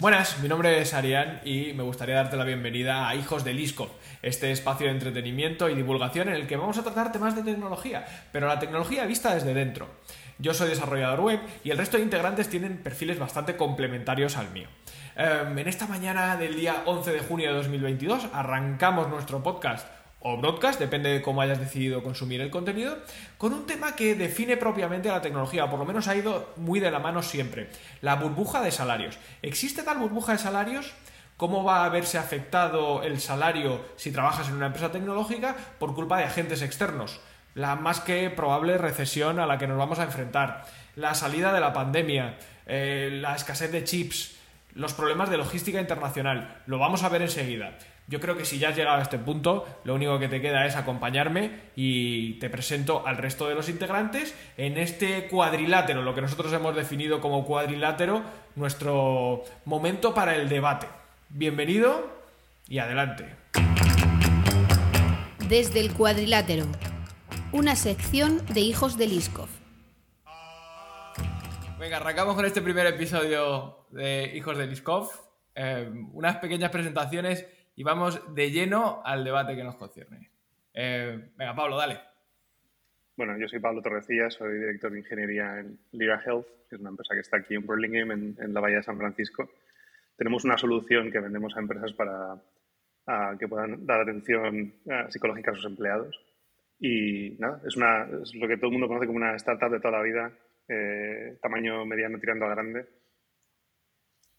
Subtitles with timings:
[0.00, 3.88] Buenas, mi nombre es Arián y me gustaría darte la bienvenida a Hijos de Liskov,
[4.22, 8.06] este espacio de entretenimiento y divulgación en el que vamos a tratar temas de tecnología,
[8.30, 9.88] pero la tecnología vista desde dentro.
[10.38, 14.68] Yo soy desarrollador web y el resto de integrantes tienen perfiles bastante complementarios al mío.
[15.16, 19.84] Em, en esta mañana del día 11 de junio de 2022 arrancamos nuestro podcast
[20.20, 22.98] o broadcast, depende de cómo hayas decidido consumir el contenido,
[23.36, 26.80] con un tema que define propiamente la tecnología, o por lo menos ha ido muy
[26.80, 27.70] de la mano siempre,
[28.00, 29.18] la burbuja de salarios.
[29.42, 30.92] ¿Existe tal burbuja de salarios?
[31.36, 36.18] ¿Cómo va a verse afectado el salario si trabajas en una empresa tecnológica por culpa
[36.18, 37.20] de agentes externos?
[37.54, 40.64] La más que probable recesión a la que nos vamos a enfrentar,
[40.96, 44.36] la salida de la pandemia, eh, la escasez de chips,
[44.74, 46.56] los problemas de logística internacional.
[46.66, 47.78] Lo vamos a ver enseguida.
[48.08, 50.64] Yo creo que si ya has llegado a este punto, lo único que te queda
[50.64, 56.22] es acompañarme y te presento al resto de los integrantes en este cuadrilátero, lo que
[56.22, 58.22] nosotros hemos definido como cuadrilátero,
[58.56, 60.86] nuestro momento para el debate.
[61.28, 62.10] Bienvenido
[62.66, 63.26] y adelante.
[65.46, 66.64] Desde el cuadrilátero,
[67.52, 69.50] una sección de Hijos de Liskov.
[71.78, 75.10] Venga, arrancamos con este primer episodio de Hijos de Liskov.
[75.54, 77.44] Eh, unas pequeñas presentaciones
[77.78, 80.28] y vamos de lleno al debate que nos concierne.
[80.74, 82.00] Eh, venga, Pablo, dale.
[83.16, 86.90] Bueno, yo soy Pablo Torrecilla, soy director de ingeniería en Lira Health, que es una
[86.90, 89.48] empresa que está aquí en Burlingame, en, la Bahía de San Francisco.
[90.16, 92.42] Tenemos una solución que vendemos a empresas para
[93.38, 94.74] que puedan dar atención
[95.10, 96.20] psicológica a sus empleados.
[96.80, 99.78] Y nada, es, una, es lo que todo el mundo conoce como una startup de
[99.78, 100.32] toda la vida,
[100.66, 102.86] eh, tamaño mediano tirando a grande.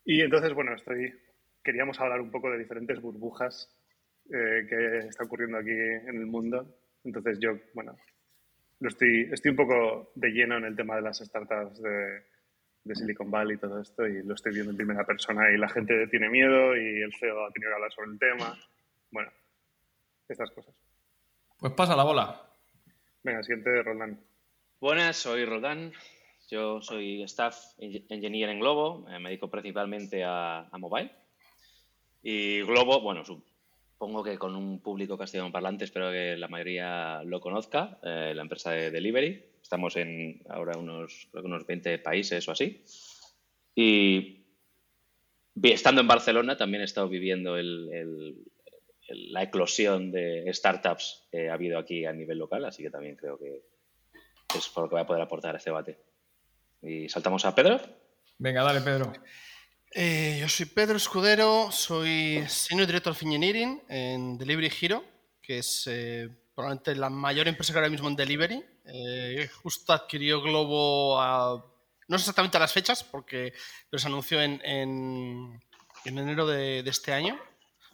[0.03, 1.13] Y entonces, bueno, estoy
[1.63, 3.69] queríamos hablar un poco de diferentes burbujas
[4.31, 6.65] eh, que está ocurriendo aquí en el mundo.
[7.03, 7.97] Entonces yo, bueno,
[8.79, 12.23] lo estoy, estoy un poco de lleno en el tema de las startups de,
[12.83, 15.69] de Silicon Valley y todo esto y lo estoy viendo en primera persona y la
[15.69, 18.57] gente tiene miedo y el CEO ha tenido que hablar sobre el tema.
[19.11, 19.31] Bueno,
[20.27, 20.75] estas cosas.
[21.59, 22.41] Pues pasa la bola.
[23.23, 24.19] Venga, siguiente, Roldán.
[24.79, 25.91] Buenas, soy Roldán.
[26.49, 31.11] Yo soy staff engineer en Globo, me dedico principalmente a, a mobile
[32.21, 37.39] y Globo, bueno, supongo que con un público castellano parlante, espero que la mayoría lo
[37.39, 39.45] conozca, eh, la empresa de delivery.
[39.61, 42.83] Estamos en ahora unos, unos 20 países o así.
[43.75, 44.45] Y
[45.61, 47.55] estando en Barcelona también he estado viviendo
[49.09, 53.37] la eclosión de startups que ha habido aquí a nivel local, así que también creo
[53.37, 53.63] que
[54.55, 55.99] es por lo que voy a poder aportar este debate.
[56.81, 57.79] Y saltamos a Pedro.
[58.37, 59.11] Venga, dale, Pedro.
[59.91, 65.03] Eh, yo soy Pedro Escudero, soy Senior Director of Engineering en Delivery Hero,
[65.41, 68.63] que es eh, probablemente la mayor empresa que ahora mismo en Delivery.
[68.85, 71.65] Eh, justo adquirió Globo a,
[72.07, 73.53] no sé exactamente a las fechas, porque
[73.91, 75.59] se anunció en, en,
[76.05, 77.39] enero de, este año,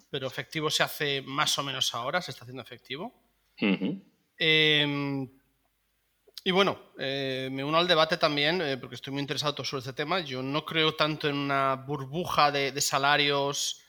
[0.09, 3.13] pero efectivo se hace más o menos ahora, se está haciendo efectivo.
[6.47, 9.93] Y bueno, eh, me uno al debate también, eh, porque estoy muy interesado sobre este
[9.93, 10.19] tema.
[10.19, 13.81] Yo no creo tanto en una burbuja de, salarios,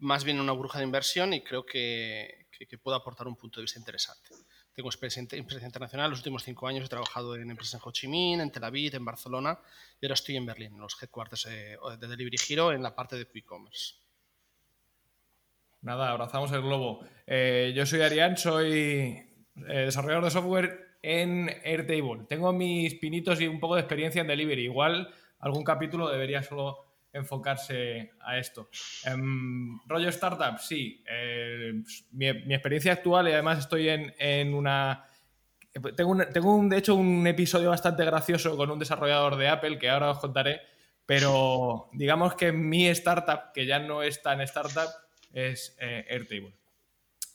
[0.00, 3.60] más bien en una burbuja de inversión, y creo que, que, puedo aportar un punto
[3.60, 4.28] de vista interesante.
[4.74, 8.40] Tengo experiencia, internacional, los últimos cinco años he trabajado en empresas en Ho Chi Minh,
[8.40, 9.56] en Tel Aviv, en Barcelona,
[10.00, 13.14] y ahora estoy en Berlín, en los headquarters de, de Delivery Hero, en la parte
[13.14, 13.94] de e-commerce.
[15.82, 17.06] Nada, abrazamos el globo.
[17.24, 22.24] Eh, yo soy Arián, soy desarrollador de software en Airtable.
[22.26, 24.64] Tengo mis pinitos y un poco de experiencia en delivery.
[24.64, 28.70] Igual algún capítulo debería solo enfocarse a esto.
[29.12, 31.04] Um, rollo startup, sí.
[31.06, 31.74] Eh,
[32.12, 35.04] mi, experiencia actual y además estoy en, una...
[35.94, 39.90] Tengo, tengo un, de hecho un episodio bastante gracioso con un desarrollador de Apple que
[39.90, 40.60] ahora os contaré,
[41.04, 44.88] pero digamos que mi startup, que ya no es tan startup,
[45.32, 46.54] es eh, Airtable.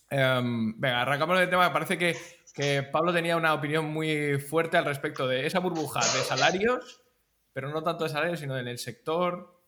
[0.09, 1.72] Em, venga, arrancamos el tema.
[1.72, 2.16] Parece que
[2.54, 7.04] que Pablo tenía una opinión muy fuerte al respecto de esa burbuja de salarios,
[7.54, 9.60] pero no tanto de salarios, sino en el sector,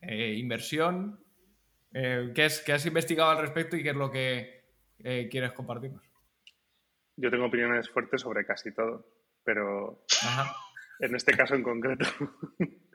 [0.00, 1.20] eh, inversión.
[1.94, 4.64] Eh, ¿qué, es, has investigado al respecto y qué es lo que
[4.98, 6.02] eh, quieres compartirnos?
[7.16, 9.06] Yo tengo opiniones fuertes sobre casi todo,
[9.44, 10.04] pero
[11.00, 12.06] en este caso en concreto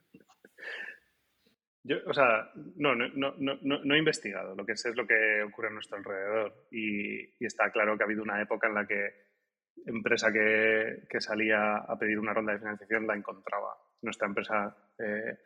[1.88, 4.54] Yo, o sea, no, no, no, no, he investigado.
[4.56, 6.68] Lo que sé es lo que ocurre a nuestro alrededor.
[6.70, 9.28] Y, está claro que ha habido una época en la que
[9.86, 13.78] empresa que, que, salía a pedir una ronda de financiación la encontraba.
[14.02, 15.38] Nuestra empresa eh,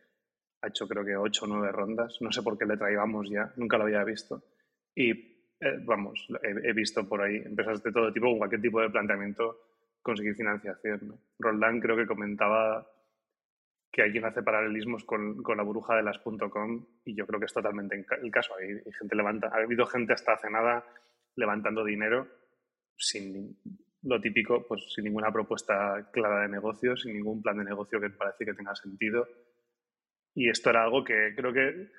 [0.62, 2.18] ha hecho creo que ocho o nueve rondas.
[2.22, 4.44] No sé por qué le traíamos ya, nunca lo había visto.
[4.96, 8.90] Y eh, vamos, he, visto por ahí empresas de todo tipo, con cualquier tipo de
[8.90, 9.60] planteamiento,
[10.02, 11.20] conseguir financiación.
[11.38, 12.88] Roldán creo que comentaba
[13.92, 17.40] que hay quien hace paralelismos con, con la burbuja de las .com y yo creo
[17.40, 18.56] que es totalmente el caso.
[18.56, 20.86] Hay, gente levanta, ha habido gente hasta hace nada
[21.36, 22.28] levantando dinero
[22.96, 23.58] sin
[24.04, 28.10] lo típico, pues sin ninguna propuesta clara de negocio, sin ningún plan de negocio que
[28.10, 29.28] parece que tenga sentido.
[30.34, 31.90] Y esto era algo que creo que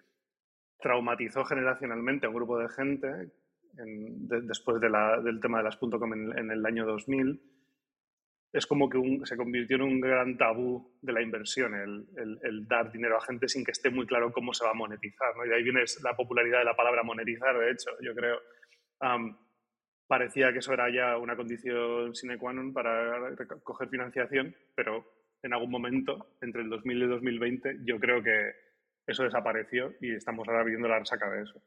[0.78, 3.32] traumatizó generacionalmente a un grupo de gente
[3.74, 7.51] después del tema de las .com en, en, el año 2000.
[8.52, 13.16] Es como que se convirtió en un gran tabú de la inversión, el, dar dinero
[13.16, 15.34] a gente sin que esté muy claro cómo se va a monetizar.
[15.37, 15.46] ¿no?
[15.46, 18.40] Y de ahí viene la popularidad de la palabra monetizar, de hecho, yo creo.
[20.06, 23.32] parecía que eso era ya una condición sine qua non para
[23.64, 25.00] coger financiación, pero
[25.43, 28.52] en algún momento, entre el 2000 y el 2020, yo creo que
[29.06, 31.62] eso desapareció y estamos ahora viendo la resaca de eso.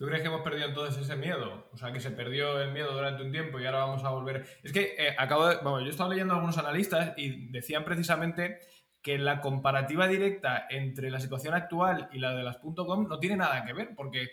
[0.00, 1.68] ¿Tú crees que hemos perdido entonces ese miedo?
[1.72, 4.46] O sea, que se perdió el miedo durante un tiempo y ahora vamos a volver.
[4.62, 5.56] Es que eh, acabo de.
[5.56, 8.60] Bueno, yo he estado leyendo a algunos analistas y decían precisamente
[9.02, 13.36] que la comparativa directa entre la situación actual y la de las .com no tiene
[13.36, 14.30] nada que ver, porque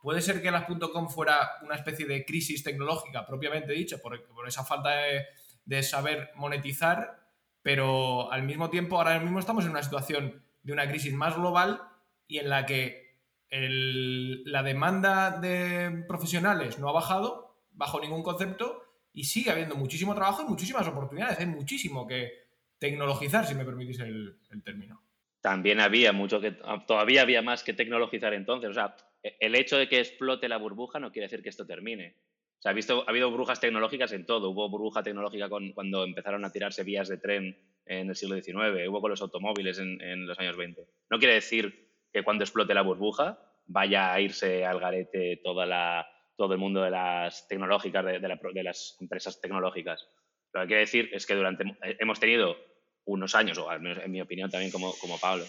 [0.00, 4.46] puede ser que las .com fuera una especie de crisis tecnológica propiamente dicha, por, por
[4.46, 5.26] esa falta de,
[5.64, 7.18] de, saber monetizar,
[7.62, 11.82] pero al mismo tiempo ahora mismo estamos en una situación de una crisis más global
[12.28, 13.09] y en la que
[13.50, 18.82] la demanda de profesionales no ha bajado bajo ningún concepto
[19.12, 21.38] y sigue habiendo muchísimo trabajo y muchísimas oportunidades.
[21.40, 22.30] Hay muchísimo que
[22.78, 25.02] tecnologizar, si me permitís el, término.
[25.40, 26.52] También había mucho que,
[26.86, 28.70] todavía había más que tecnologizar entonces.
[28.70, 32.16] O sea, el hecho de que explote la burbuja no quiere decir que esto termine.
[32.58, 34.50] O sea, ha, visto, ha habido burbujas tecnológicas en todo.
[34.50, 38.88] Hubo burbuja tecnológica con, cuando empezaron a tirarse vías de tren en el siglo XIX,
[38.88, 40.86] hubo con los automóviles en, en los años 20.
[41.10, 46.08] No quiere decir que cuando explote la burbuja vaya a irse al garete toda la,
[46.36, 50.08] todo el mundo de las tecnológicas, de, de, las empresas tecnológicas.
[50.52, 52.56] Lo que quiere decir es que durante hemos tenido
[53.04, 55.44] unos años, o al menos en mi opinión también como, como Pablo,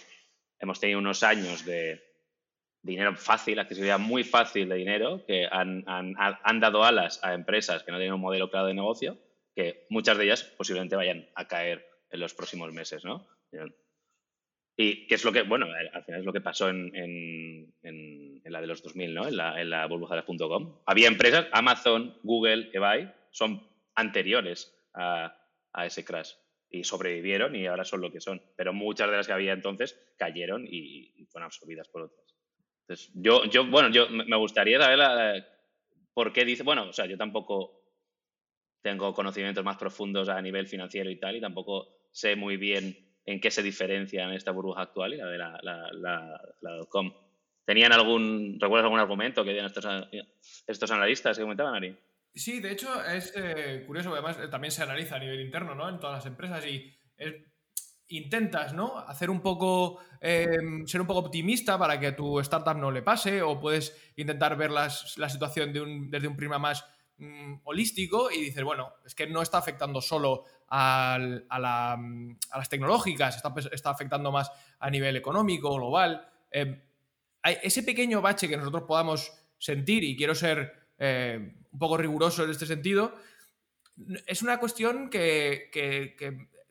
[0.60, 2.04] hemos tenido unos años de
[2.84, 7.84] dinero fácil, accesibilidad muy fácil de dinero, que han, han, han dado alas a empresas
[7.84, 9.18] que no tienen un modelo claro de negocio,
[9.56, 13.28] que muchas de ellas posiblemente vayan a caer en los próximos meses, ¿no?
[14.78, 18.62] Y que es lo que, bueno, al final es lo que pasó en, en, la
[18.62, 19.28] de los 2000, ¿no?
[19.28, 20.24] En la, en la burbuja de.
[20.86, 23.66] Había empresas, Amazon, Google, eBay, son
[23.96, 25.38] anteriores a,
[25.74, 26.32] a, ese crash
[26.70, 28.42] y sobrevivieron y ahora son lo que son.
[28.56, 32.36] Pero muchas de las que había entonces cayeron y, fueron absorbidas por otras.
[32.82, 35.48] Entonces, yo, yo bueno, yo me gustaría saber la,
[36.14, 37.82] por qué dice, bueno, o sea, yo tampoco
[38.82, 43.40] tengo conocimientos más profundos a nivel financiero y tal, y tampoco sé muy bien en
[43.40, 47.14] qué se diferencian esta burbuja actual y la de la, la, .com.
[47.66, 49.72] ¿Tenían algún, recuerdas algún argumento que dieron
[50.68, 51.96] estos, analistas que comentaban, Ari?
[52.34, 55.88] Sí, de hecho es eh, curioso, además eh, también se analiza a nivel interno, ¿no?
[55.90, 56.92] En todas las empresas y
[58.08, 58.98] intentas, ¿no?
[58.98, 63.42] Hacer un poco, em, ser un poco optimista para que tu startup no le pase
[63.42, 65.72] o puedes intentar ver la situación
[66.10, 66.84] desde un prisma más
[67.22, 71.20] Mm, holístico y dices, bueno, es que no está afectando solo a,
[72.56, 76.26] las tecnológicas, está, está, afectando más a nivel económico, global.
[76.50, 76.82] Eh,
[77.44, 82.52] ese pequeño bache que nosotros podamos sentir, y quiero ser eh, un poco riguroso en
[82.52, 83.14] este sentido,
[84.26, 85.70] es una cuestión que,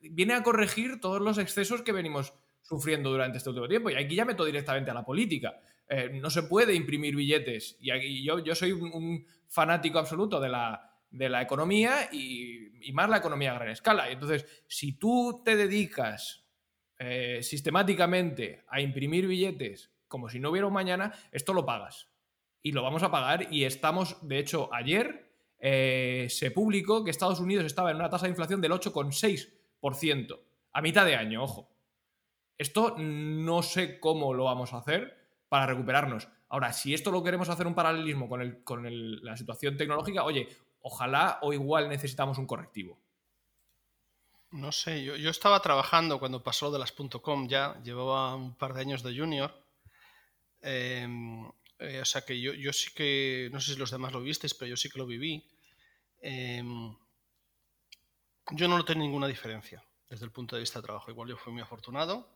[0.01, 3.91] viene a corregir todos los excesos que venimos sufriendo durante este último tiempo.
[3.91, 5.59] Y aquí ya meto directamente a la política.
[5.87, 7.77] Eh, no se puede imprimir billetes.
[7.79, 13.51] Y yo soy un, fanático absoluto de la, de la economía y, más la economía
[13.51, 14.09] a gran escala.
[14.09, 16.45] Entonces, si tú te dedicas
[16.97, 22.09] eh, sistemáticamente a imprimir billetes como si no hubiera un mañana, esto lo pagas.
[22.61, 23.47] Y lo vamos a pagar.
[23.51, 28.25] Y estamos, de hecho, ayer eh, se publicó que Estados Unidos estaba en una tasa
[28.25, 30.39] de inflación del 8,6%.
[30.73, 31.71] A mitad de año, ojo.
[32.57, 36.27] Esto no sé cómo lo vamos a hacer para recuperarnos.
[36.49, 38.85] Ahora, si esto lo queremos hacer un paralelismo con, el, con
[39.23, 40.47] la situación tecnológica, oye,
[40.81, 42.99] ojalá o igual necesitamos un correctivo.
[44.51, 48.81] No sé, yo, estaba trabajando cuando pasó de las .com ya, llevaba un par de
[48.81, 49.51] años de junior.
[50.61, 54.21] Em, eh, o sea que yo, yo, sí que, no sé si los demás lo
[54.21, 55.45] visteis, pero yo sí que lo viví.
[56.19, 56.95] Em,
[58.51, 61.09] yo no noté ninguna diferencia desde el punto de vista de trabajo.
[61.09, 62.27] Igual yo fui muy afortunado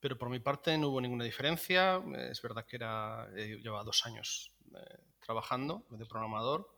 [0.00, 2.02] pero por mi parte no hubo ninguna diferencia.
[2.30, 6.77] Es verdad que era, llevaba dos años eh, trabajando de programador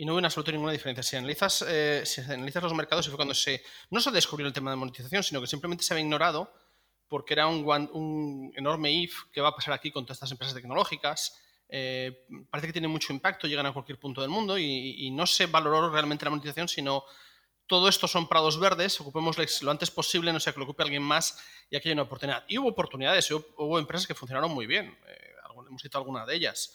[0.00, 1.02] y no hubo en absoluto ninguna diferencia.
[1.02, 4.52] Si analizas, eh, si analizas los mercados, y fue cuando se, no se descubrió el
[4.54, 6.50] tema de monetización, sino que simplemente se había ignorado
[7.06, 10.54] porque era un, un enorme if que va a pasar aquí con todas estas empresas
[10.54, 11.38] tecnológicas.
[11.68, 15.26] Eh, parece que tiene mucho impacto, llegan a cualquier punto del mundo y, y no
[15.26, 17.04] se valoró realmente la monetización, sino
[17.66, 21.02] todo esto son prados verdes, ocupemos lo antes posible, no sea que lo ocupe alguien
[21.02, 21.38] más
[21.68, 22.46] y aquí hay una oportunidad.
[22.48, 25.34] Y hubo oportunidades, hubo, empresas que funcionaron muy bien, eh,
[25.68, 26.74] hemos citado alguna de ellas.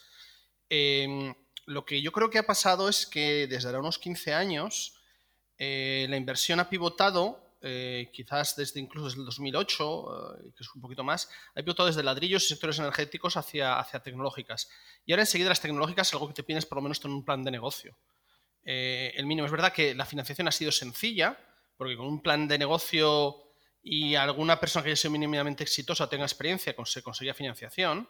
[0.70, 1.34] Em,
[1.66, 4.96] lo que yo creo que ha pasado es que desde ahora unos 15 años
[5.58, 10.82] eh, la inversión ha pivotado, eh, quizás desde incluso desde el 2008, que es un
[10.82, 14.70] poquito más, ha pivotado desde ladrillos y sectores energéticos hacia, hacia tecnológicas.
[15.06, 17.26] Y ahora enseguida las tecnológicas es algo que te pides por lo menos tener un
[17.26, 17.98] plan de negocio.
[18.66, 19.46] Eh, el mínimo.
[19.46, 21.38] Es verdad que la financiación ha sido sencilla,
[21.78, 23.44] porque con un plan de negocio
[23.84, 28.10] y alguna persona que haya sido mínimamente exitosa tenga experiencia, se conseguía financiación,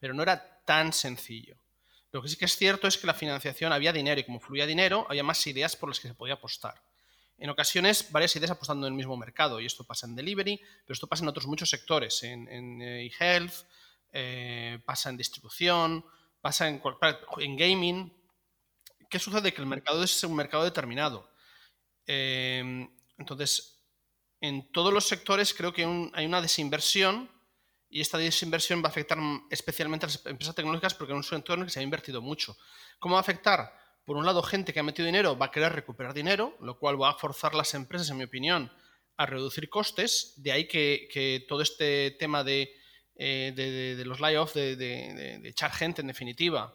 [0.00, 1.56] pero no era tan sencillo.
[2.12, 4.66] Lo que sí que es cierto es que la financiación había dinero y como fluía
[4.66, 6.80] dinero, había más ideas por las que se podía apostar.
[7.38, 10.92] En ocasiones, varias ideas apostando en el mismo mercado, y esto pasa en delivery, pero
[10.92, 13.54] esto pasa en otros muchos sectores, en, eh, e-health,
[14.12, 16.04] eh, pasa en distribución,
[16.40, 16.80] pasa en,
[17.38, 18.12] en gaming,
[19.08, 19.52] ¿qué sucede?
[19.52, 21.32] Que el mercado es un mercado determinado.
[22.06, 23.82] Em, entonces,
[24.40, 27.30] en todos los sectores creo que hay una desinversión
[27.92, 29.18] y esta desinversión va a afectar
[29.50, 32.20] especialmente a las empresas tecnológicas porque es un sector en el que se ha invertido
[32.20, 32.56] mucho.
[32.98, 33.72] ¿Cómo va a afectar?
[34.04, 37.00] Por un lado, gente que ha metido dinero va a querer recuperar dinero, lo cual
[37.00, 38.72] va a forzar las empresas, en mi opinión,
[39.16, 40.34] a reducir costes.
[40.38, 42.74] De ahí que, todo este tema de,
[43.14, 46.74] eh, los layoffs, de, echar gente en definitiva,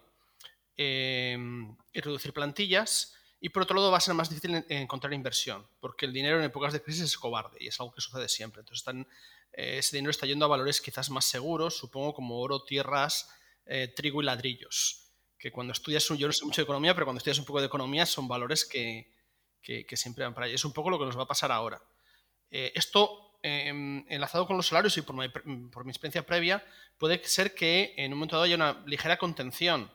[0.78, 3.16] Em, y reducir plantillas.
[3.40, 6.46] Y por otro lado va a ser más difícil encontrar inversión, porque el dinero en
[6.46, 8.62] épocas de crisis es cobarde y es algo que sucede siempre.
[8.62, 9.08] Entonces están,
[9.54, 13.30] eh, ese dinero está yendo a valores quizás más seguros, supongo como oro, tierras,
[13.66, 15.12] eh, trigo y ladrillos.
[15.38, 17.68] Que cuando estudias, yo no sé mucho de economía, pero cuando estudias un poco de
[17.68, 19.14] economía son valores que,
[19.62, 20.56] que, siempre van para allá.
[20.56, 21.80] Es un poco lo que nos va a pasar ahora.
[22.50, 25.30] Eh, esto, em, enlazado con los salarios y por mi,
[25.70, 26.66] por mi experiencia previa,
[26.98, 29.92] puede ser que en un momento dado haya una ligera contención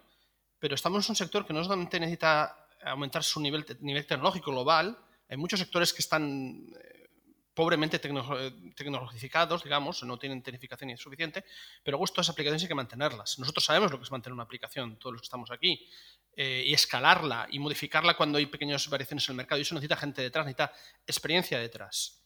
[0.63, 4.99] pero estamos en un sector que no solamente necesita aumentar su nivel, nivel tecnológico global,
[5.29, 7.09] hay muchos sectores que están eh,
[7.55, 11.45] pobremente tecnologificados, digamos, no tienen tecnificación suficiente,
[11.83, 13.39] pero luego estas aplicaciones hay que mantenerlas.
[13.39, 15.87] Nosotros sabemos lo que es mantener una aplicación, todos los que estamos aquí,
[16.35, 19.97] eh, y escalarla y modificarla cuando hay pequeñas variaciones en el mercado, y eso necesita
[19.97, 20.73] gente detrás, necesita
[21.07, 22.23] experiencia detrás.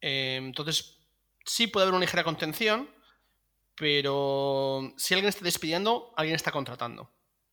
[0.00, 0.98] Eh, entonces,
[1.44, 2.90] sí puede haber una ligera contención,
[3.74, 7.10] pero si alguien está despidiendo, alguien está contratando.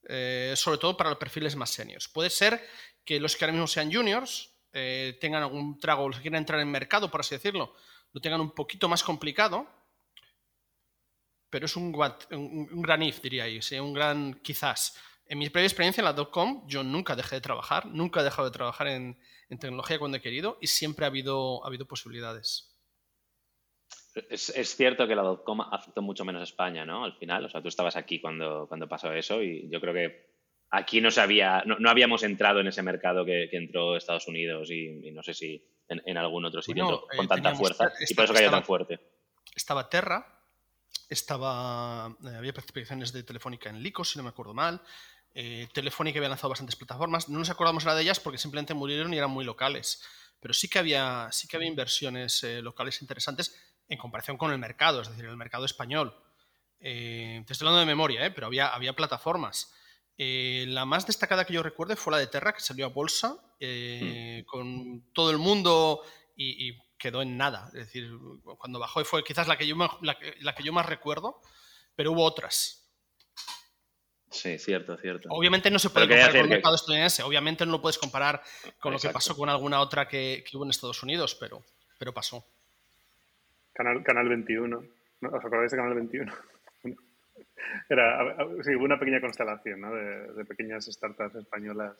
[0.08, 2.08] Eh, sobre todo para los perfiles más seniors.
[2.08, 2.66] Puede ser
[3.04, 6.60] que los que ahora mismo sean juniors eh, tengan algún trago, los que quieran entrar
[6.60, 7.76] en mercado, por así decirlo,
[8.12, 9.68] lo tengan un poquito más complicado,
[11.50, 14.96] pero es un, gran if, diría yo, un gran quizás.
[15.26, 18.50] En mi previa experiencia en la dotcom, yo nunca dejé de trabajar, nunca he dejado
[18.50, 22.69] de trabajar en, en tecnología cuando he querido y siempre ha habido, ha habido posibilidades.
[24.16, 27.04] Es, cierto que la dotcom afectó mucho menos a España, ¿no?
[27.04, 30.30] Al final, o sea, tú estabas aquí cuando, cuando pasó eso y yo creo que
[30.72, 35.22] aquí no, sabía, no, habíamos entrado en ese mercado que, entró Estados Unidos y, no
[35.22, 38.64] sé si en, algún otro sitio con eh, tanta fuerza y por eso cayó tan
[38.64, 39.00] fuerte.
[39.56, 40.42] Estaba Terra,
[41.08, 44.82] estaba, eh, había participaciones de Telefónica en Lico, si no me acuerdo mal.
[45.36, 47.30] Eh, Telefónica había lanzado bastantes plataformas.
[47.30, 50.04] No nos acordamos nada de ellas porque simplemente murieron y eran muy locales.
[50.40, 55.02] Pero sí que había, sí que había inversiones locales interesantes en comparación con el mercado,
[55.02, 56.16] es decir, el mercado español.
[56.80, 58.32] Eh, te estoy hablando de memoria, ¿eh?
[58.32, 59.74] pero había, había plataformas.
[60.18, 63.38] Eh, la más destacada que yo recuerde fue la de Terra, que salió a bolsa
[63.60, 64.44] mm.
[64.46, 66.02] con todo el mundo
[66.36, 67.68] y, quedó en nada.
[67.68, 68.12] Es decir,
[68.58, 71.40] cuando bajó fue quizás la que yo, la, que yo más recuerdo,
[71.96, 72.92] pero hubo otras.
[74.30, 75.30] Sí, cierto, cierto.
[75.32, 78.44] Obviamente no se puede comparar con el mercado estadounidense, obviamente no lo puedes comparar
[78.82, 81.64] con lo que pasó con alguna otra que, que hubo en Estados Unidos, pero,
[81.98, 82.46] pero pasó.
[83.80, 84.76] Canal, Canal 21.
[84.76, 86.34] ¿Os acordáis de Canal 21?
[87.90, 89.96] Era, sí, hubo una pequeña constelación ¿no?
[89.96, 91.96] de, pequeñas startups españolas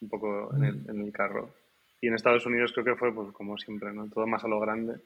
[0.00, 1.54] un poco en el, en el, carro.
[2.00, 4.08] Y en Estados Unidos creo que fue, pues, como siempre, ¿no?
[4.08, 4.96] todo más a lo grande.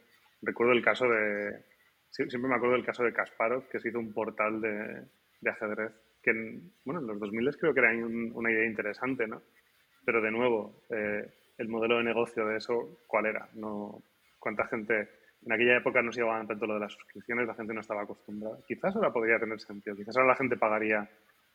[0.40, 1.62] Recuerdo el caso de.
[2.10, 5.02] Siempre me acuerdo del caso de Kasparov, que se hizo un portal de,
[5.42, 9.42] de ajedrez, que en, bueno, en los 2000 creo que era una idea interesante, ¿no?
[10.06, 13.46] Pero de nuevo, eh, el modelo de negocio de eso, ¿cuál era?
[13.52, 14.02] No,
[14.38, 15.17] ¿Cuánta gente
[15.48, 18.02] en aquella época no se llevaban tanto lo de las suscripciones, la gente no estaba
[18.02, 18.58] acostumbrada.
[18.66, 21.08] Quizás ahora podría tener sentido, quizás ahora la gente pagaría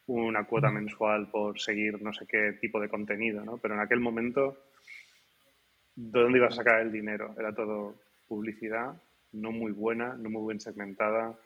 [0.08, 3.60] una cuota mensual por seguir no sé qué tipo de contenido, ¿no?
[3.60, 4.58] Pero en aquel momento,
[5.96, 7.36] ¿de dónde ibas a sacar el dinero?
[7.38, 7.94] Era todo
[8.28, 9.00] publicidad,
[9.34, 11.38] no muy buena, no muy bien segmentada,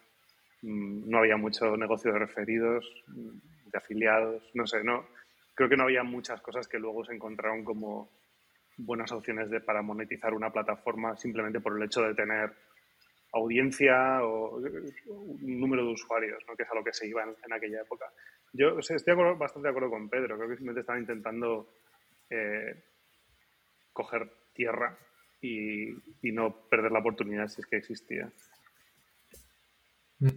[0.61, 5.05] mm, no había mucho negocio de referidos, mm, de afiliados, no sé, no.
[5.53, 8.09] Creo que no había muchas cosas que luego se encontraron como
[8.77, 12.53] buenas opciones de, para monetizar una plataforma simplemente por el hecho de tener
[13.33, 16.55] audiencia o un número de usuarios, ¿no?
[16.55, 18.05] que es a lo que se iba en, aquella época.
[18.53, 21.73] Yo estoy bastante de acuerdo con Pedro, creo que simplemente estaba intentando
[22.29, 22.83] eh,
[23.91, 24.97] coger tierra
[25.41, 25.91] y,
[26.31, 28.31] no perder la oportunidad si es que existía.
[30.19, 30.27] Mm.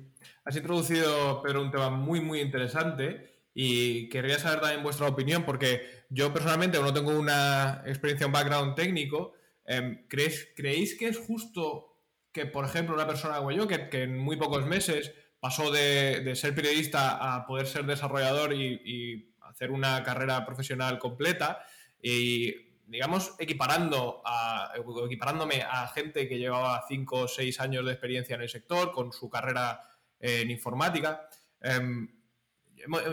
[0.45, 6.05] Has introducido, Pedro, un tema muy, muy interesante y querría saber también vuestra opinión, porque
[6.09, 9.33] yo personalmente no tengo una experiencia, un background técnico.
[9.65, 11.99] Em, ¿creéis, ¿Creéis que es justo
[12.33, 16.55] que, por ejemplo, una persona como yo, que, en muy pocos meses pasó de, ser
[16.55, 21.65] periodista a poder ser desarrollador y, hacer una carrera profesional completa,
[22.01, 22.55] y
[22.87, 24.73] digamos, equiparando a,
[25.05, 29.13] equiparándome a gente que llevaba 5 o 6 años de experiencia en el sector, con
[29.13, 29.91] su carrera
[30.21, 31.29] en informática.
[31.61, 32.20] Em,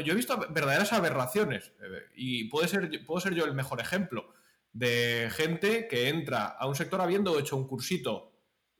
[0.03, 4.33] yo he visto verdaderas aberraciones eh, y puede ser, puedo ser yo el mejor ejemplo
[4.73, 8.33] de gente que entra a un sector habiendo hecho un cursito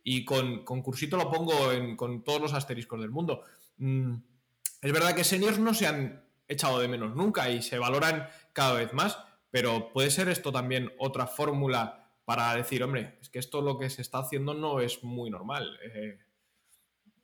[0.04, 1.56] y con, con cursito lo pongo
[1.96, 3.44] con todos los asteriscos del mundo.
[3.78, 4.16] Mm,
[4.82, 8.74] es verdad que seniors no se han echado de menos nunca y se valoran cada
[8.74, 9.18] vez más,
[9.50, 13.90] pero puede ser esto también otra fórmula para decir, hombre, es que esto lo que
[13.90, 15.80] se está haciendo no es muy normal.
[15.82, 16.20] Eh,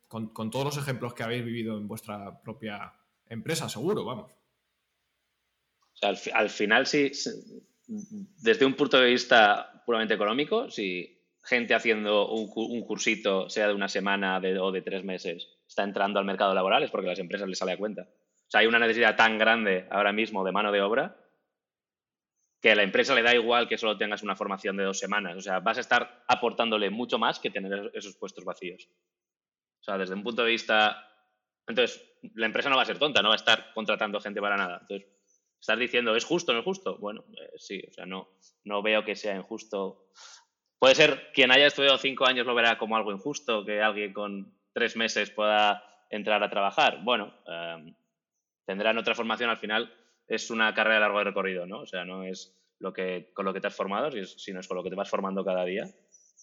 [0.07, 2.93] con, todos los ejemplos que habéis vivido en vuestra propia
[3.33, 4.31] empresa, seguro, vamos.
[6.01, 7.11] al, final, sí,
[7.87, 13.89] desde un punto de vista puramente económico, si gente haciendo un, cursito, sea de una
[13.89, 17.57] semana o de tres meses, está entrando al mercado laboral, es porque las empresas les
[17.57, 18.03] sale a cuenta.
[18.03, 21.17] O sea, hay una necesidad tan grande ahora mismo de mano de obra
[22.61, 25.35] que a la empresa le da igual que solo tengas una formación de dos semanas.
[25.35, 28.87] O sea, vas a estar aportándole mucho más que tener esos puestos vacíos.
[29.81, 31.12] O sea, desde un punto de vista
[31.67, 32.03] entonces,
[32.35, 34.79] la empresa no va a ser tonta, no va a estar contratando gente para nada.
[34.81, 35.09] Entonces,
[35.59, 36.97] estás diciendo, ¿es justo o no es justo?
[36.97, 38.29] Bueno, eh, sí, o sea, no,
[38.65, 40.09] no veo que sea injusto.
[40.77, 44.53] Puede ser quien haya estudiado cinco años lo verá como algo injusto, que alguien con
[44.73, 46.99] tres meses pueda entrar a trabajar.
[47.03, 47.95] Bueno, em,
[48.65, 49.93] tendrán otra formación al final.
[50.27, 51.81] Es una carrera a largo recorrido, ¿no?
[51.81, 54.77] O sea, no es lo que, con lo que te has formado, sino es con
[54.77, 55.85] lo que te vas formando cada día.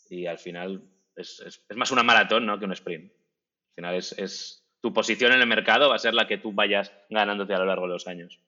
[0.08, 0.82] Y al final
[1.14, 2.58] es, es, más una maratón, ¿no?
[2.58, 3.12] Que un sprint.
[3.12, 6.52] Al final es, es tu posición en el mercado va a ser la que tú
[6.52, 8.40] vayas ganándote a lo largo de los años.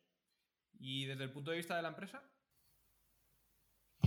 [0.81, 2.23] ¿Y desde el punto de vista de la empresa?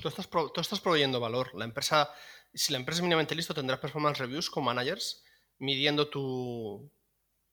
[0.02, 1.54] Tú estás, estás proveyendo valor.
[1.56, 2.12] La empresa,
[2.54, 5.24] si la empresa es mínimamente listo, tendrás performance reviews con managers
[5.60, 6.92] midiendo tu,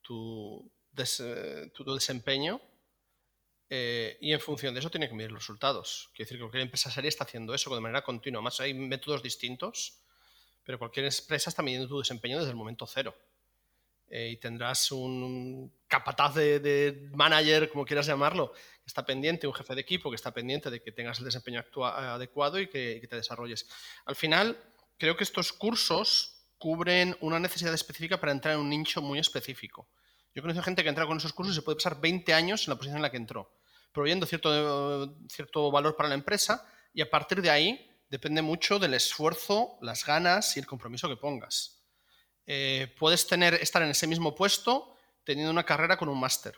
[0.03, 2.61] tu, desempeño
[3.71, 6.11] eh, y en función de eso tiene que medir los resultados.
[6.15, 8.43] Quiero decir que cualquier empresa seria está haciendo eso de manera continua.
[8.43, 10.01] Más hay métodos distintos,
[10.65, 13.15] pero cualquier empresa está midiendo tu desempeño desde el momento cero.
[14.15, 19.75] Eh, y tendrás un capataz de, manager, como quieras llamarlo, que está pendiente, un jefe
[19.75, 23.67] de equipo que está pendiente de que tengas el desempeño adecuado y que, te desarrolles.
[24.05, 24.59] Al final,
[24.99, 29.89] creo que estos cursos cubren una necesidad específica para entrar en un nicho muy específico.
[30.35, 32.73] Yo conozco gente que entra con esos cursos y se puede pasar 20 años en
[32.73, 33.51] la posición en la que entró,
[33.93, 38.93] proveyendo cierto, cierto valor para la empresa y a partir de ahí depende mucho del
[38.93, 41.82] esfuerzo, las ganas y el compromiso que pongas.
[42.47, 46.57] Eh, puedes tener, estar en ese mismo puesto teniendo una carrera con un máster.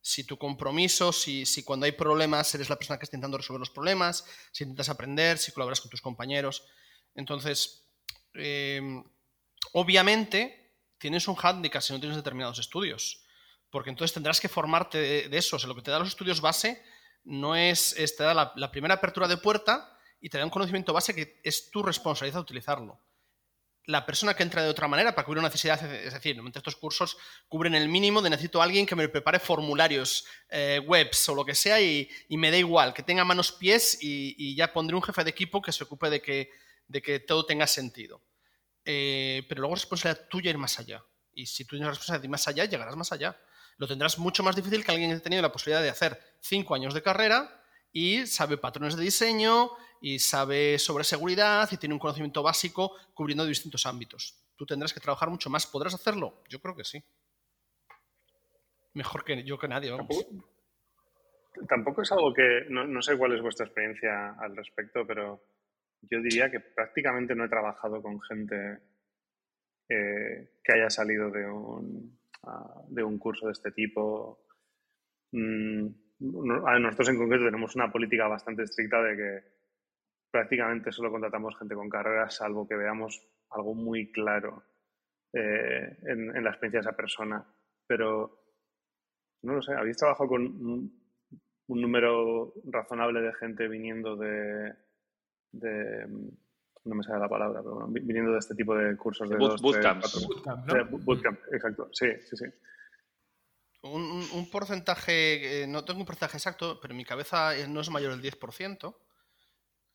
[0.00, 3.70] Si tu compromiso, si, cuando hay problemas eres la persona que está intentando resolver los
[3.70, 6.64] problemas, si intentas aprender, si colaboras con tus compañeros.
[7.14, 7.88] Entonces,
[8.34, 9.02] em,
[9.72, 13.24] obviamente tienes un handicap si no tienes determinados estudios,
[13.70, 15.58] porque entonces tendrás que formarte de, eso.
[15.66, 16.80] Lo que te da los estudios base
[17.24, 20.92] no es, te da la, la primera apertura de puerta y te da un conocimiento
[20.92, 23.05] base que es tu responsabilidad utilizarlo
[23.86, 27.16] la persona que entra de otra manera para cubrir una necesidad, es decir, estos cursos
[27.48, 31.44] cubren el mínimo de necesito a alguien que me prepare formularios, eh, webs o lo
[31.44, 35.22] que sea y, me da igual, que tenga manos, pies y, ya pondré un jefe
[35.22, 36.50] de equipo que se ocupe de que,
[36.88, 38.22] de que todo tenga sentido.
[38.84, 41.04] Eh, pero luego es responsabilidad tuya ir más allá.
[41.32, 43.40] Y si tú tienes responsabilidad de ir más allá, llegarás más allá.
[43.76, 46.74] Lo tendrás mucho más difícil que alguien que ha tenido la posibilidad de hacer cinco
[46.74, 47.62] años de carrera
[47.96, 49.70] y sabe patrones de diseño,
[50.02, 54.38] y sabe sobre seguridad y tiene un conocimiento básico cubriendo distintos ámbitos.
[54.54, 55.66] Tú tendrás que trabajar mucho más.
[55.66, 56.42] ¿Podrás hacerlo?
[56.46, 57.02] Yo creo que sí.
[58.92, 59.96] Mejor que yo que nadie.
[61.66, 65.42] Tampoco, es algo que, no, sé cuál es vuestra experiencia al respecto, pero
[66.02, 68.78] yo diría que prácticamente no he trabajado con gente
[69.88, 74.44] eh, que haya salido de un, ah, de un curso de este tipo.
[75.32, 79.56] Mm, nosotros en concreto tenemos una política bastante estricta de que
[80.30, 84.62] prácticamente solo contratamos gente con carreras, salvo que veamos algo muy claro
[85.32, 87.44] eh, en, la experiencia de esa persona.
[87.86, 88.42] Pero,
[89.42, 91.06] no lo sé, ¿habéis trabajado con un,
[91.68, 94.72] número razonable de gente viniendo de,
[95.52, 99.60] no me sale la palabra, pero bueno, viniendo de este tipo de cursos de, dos,
[99.60, 100.04] bootcamp,
[101.04, 102.46] bootcamp, exacto, sí, sí, sí.
[103.82, 108.16] Un, porcentaje, eh, no tengo un porcentaje exacto, pero en mi cabeza no es mayor
[108.16, 108.96] del 10%.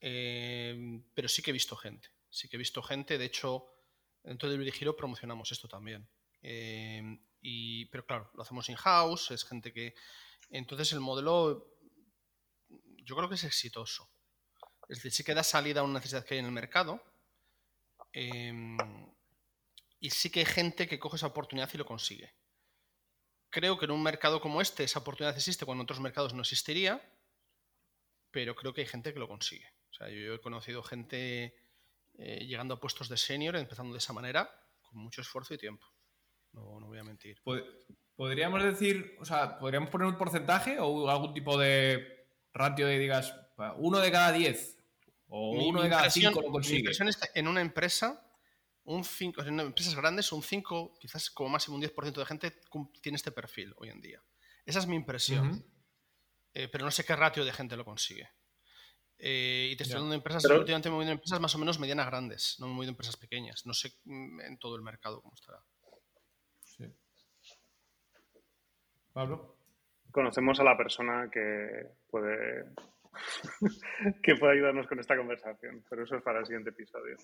[0.01, 2.09] Eh, pero sí que he visto gente.
[2.29, 3.17] Sí que he visto gente.
[3.17, 3.67] De hecho,
[4.23, 6.09] dentro de Dirigiro promocionamos esto también.
[6.41, 9.93] Eh, y, pero claro, lo hacemos in-house, es gente que...
[10.49, 11.77] Entonces el modelo
[13.03, 14.09] yo creo que es exitoso.
[14.89, 17.01] Es decir, sí que da salida a una necesidad que hay en el mercado.
[18.13, 22.33] Y sí que hay gente que coge esa oportunidad y lo consigue.
[23.51, 26.41] Creo que en un mercado como este esa oportunidad existe cuando en otros mercados no
[26.41, 27.01] existiría,
[28.31, 29.67] pero creo que hay gente que lo consigue.
[29.91, 31.53] O sea, yo he conocido gente
[32.17, 34.49] eh, llegando a puestos de senior, empezando de esa manera,
[34.81, 35.85] con mucho esfuerzo y tiempo.
[36.53, 37.41] No, no voy a mentir.
[38.15, 43.33] Podríamos decir, o sea, podríamos poner un porcentaje o algún tipo de ratio de digas
[43.77, 44.77] uno de cada diez
[45.27, 46.75] o uno de cada cinco lo consigue.
[46.75, 48.21] Mi impresión es que en una empresa,
[48.93, 52.61] un cinco, en empresas grandes, un 5, quizás como máximo un 10% de gente
[53.01, 54.23] tiene este perfil hoy en día.
[54.65, 55.65] Esa es mi impresión.
[56.53, 58.29] Eh, pero no sé qué ratio de gente lo consigue.
[59.17, 62.07] Eh, y te estoy hablando de empresas, últimamente me moviendo empresas más o menos medianas
[62.07, 63.65] grandes, no me he movido empresas pequeñas.
[63.65, 65.59] No sé mm, en todo el mercado cómo estará.
[66.63, 66.85] Sí.
[69.13, 69.57] Pablo.
[70.11, 72.65] Conocemos a la persona que puede
[74.23, 77.17] que puede ayudarnos con esta conversación, pero eso es para el siguiente episodio.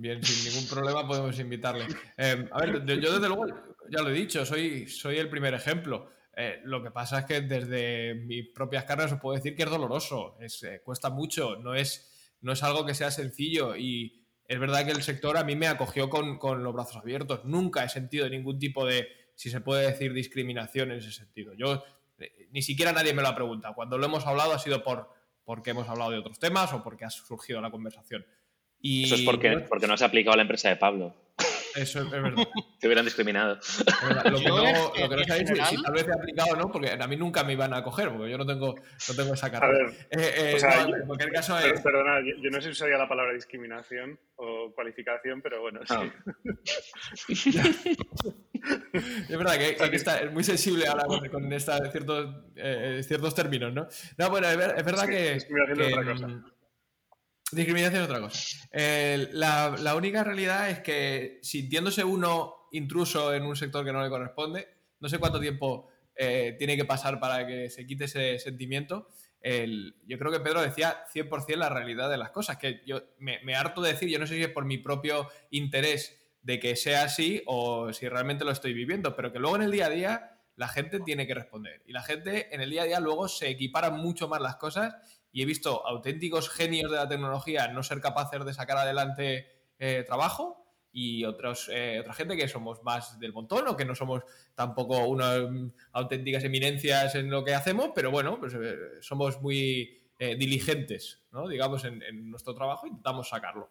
[0.00, 1.84] Bien, sin ningún problema podemos invitarle.
[2.16, 3.46] Eh, a ver, yo desde luego,
[3.90, 6.08] ya lo he dicho, soy, soy el primer ejemplo.
[6.36, 9.70] Eh, lo que pasa es que desde mis propias carnes os puedo decir que es
[9.70, 14.60] doloroso, es, eh, cuesta mucho, no es, no es algo que sea sencillo y es
[14.60, 17.44] verdad que el sector a mí me acogió con, con, los brazos abiertos.
[17.44, 21.54] Nunca he sentido ningún tipo de, si se puede decir, discriminación en ese sentido.
[21.54, 21.82] Yo
[22.52, 23.74] ni siquiera nadie me lo ha preguntado.
[23.74, 27.06] Cuando lo hemos hablado ha sido por porque hemos hablado de otros temas o porque
[27.06, 28.26] ha surgido la conversación.
[28.80, 31.14] Y, Eso es porque, porque no se ha aplicado a la empresa de Pablo.
[31.78, 32.32] Eso es, verdad.
[32.80, 33.58] Te hubieran discriminado.
[34.24, 36.70] Lo que, no, lo que no sabéis es si tal vez he aplicado o no,
[36.72, 39.50] porque a mí nunca me iban a coger, porque yo no tengo, no tengo esa
[39.50, 39.88] carrera.
[39.88, 41.80] A ver, eh, eh, o sea, en cualquier caso es...
[41.80, 45.94] Perdona, yo, no sé si usaría la palabra discriminación o cualificación, pero bueno, sí.
[49.28, 53.34] Es verdad que hay que estar muy sensible ahora con, con esta, ciertos, eh, ciertos
[53.34, 53.86] términos, ¿no?
[54.16, 55.34] No, bueno, es, verdad que...
[55.34, 56.57] Discriminación es otra cosa.
[57.50, 58.68] Discriminación es otra cosa.
[59.32, 64.68] la, única realidad es que sintiéndose uno intruso en un sector que no le corresponde,
[65.00, 69.08] no sé cuánto tiempo eh, tiene que pasar para que se quite ese sentimiento.
[69.42, 73.54] yo creo que Pedro decía 100% la realidad de las cosas, que yo me, me,
[73.54, 77.04] harto de decir, yo no sé si es por mi propio interés de que sea
[77.04, 80.38] así o si realmente lo estoy viviendo, pero que luego en el día a día
[80.56, 81.82] la gente tiene que responder.
[81.86, 84.94] Y la gente en el día a día luego se equipara mucho más las cosas
[85.32, 89.46] y he visto auténticos genios de la tecnología no ser capaces de sacar adelante
[89.78, 93.94] eh, trabajo y otros, eh, otra gente que somos más del montón o que no
[93.94, 94.22] somos
[94.54, 95.40] tampoco unas
[95.92, 101.46] auténticas eminencias en lo que hacemos, pero bueno, pues eh, somos muy diligentes, ¿no?
[101.46, 103.70] digamos, en, nuestro trabajo e intentamos sacarlo.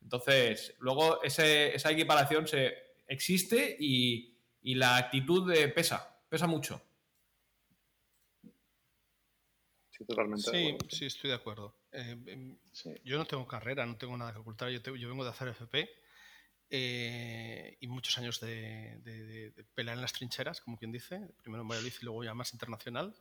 [0.00, 2.72] Entonces, luego esa equiparación se,
[3.06, 6.80] existe y, y la actitud pesa, pesa mucho.
[10.38, 11.76] Sí, sí, estoy de acuerdo.
[11.92, 12.58] Eh, em,
[13.04, 14.70] yo no tengo carrera, no tengo nada que ocultar.
[14.70, 15.90] Yo, vengo de hacer FP
[16.70, 21.20] eh, y muchos años de, pelear en las trincheras, como quien dice.
[21.42, 23.14] Primero en Valladolid y luego ya más internacional.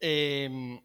[0.00, 0.80] Em,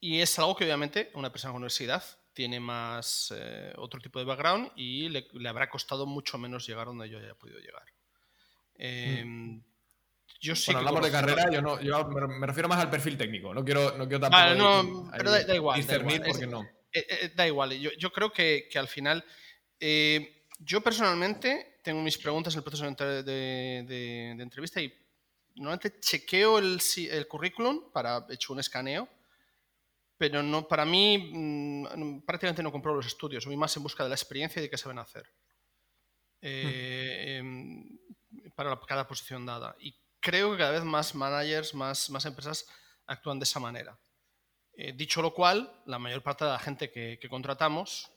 [0.00, 4.26] y es algo que obviamente una persona con universidad tiene más eh, otro tipo de
[4.26, 7.84] background y le, habrá costado mucho menos llegar donde yo haya podido llegar.
[8.78, 9.60] Mm.
[10.40, 13.54] Yo sí Cuando hablamos de carrera, yo, no, yo me refiero más al perfil técnico.
[13.54, 14.54] No quiero, no quiero tampoco.
[14.54, 15.80] no, pero da, igual.
[15.80, 16.62] Discernir porque no.
[16.92, 17.72] Eh, eh, da igual.
[17.78, 19.24] Yo, yo creo que, que al final.
[19.78, 24.92] Eh, yo personalmente tengo mis preguntas en el proceso de, de, de, entrevista y
[25.54, 29.08] normalmente chequeo el, el currículum para hecho un escaneo,
[30.16, 34.08] pero no para mí mm, prácticamente no compro los estudios, voy más en busca de
[34.08, 35.30] la experiencia y de qué saben hacer.
[36.40, 37.98] Eh, em,
[38.54, 39.76] para cada posición dada.
[39.80, 39.94] Y
[40.26, 42.66] creo que cada vez más managers, más, más empresas
[43.06, 43.96] actúan de esa manera.
[44.76, 48.10] Eh, dicho lo cual, la mayor parte de la gente que, contratamos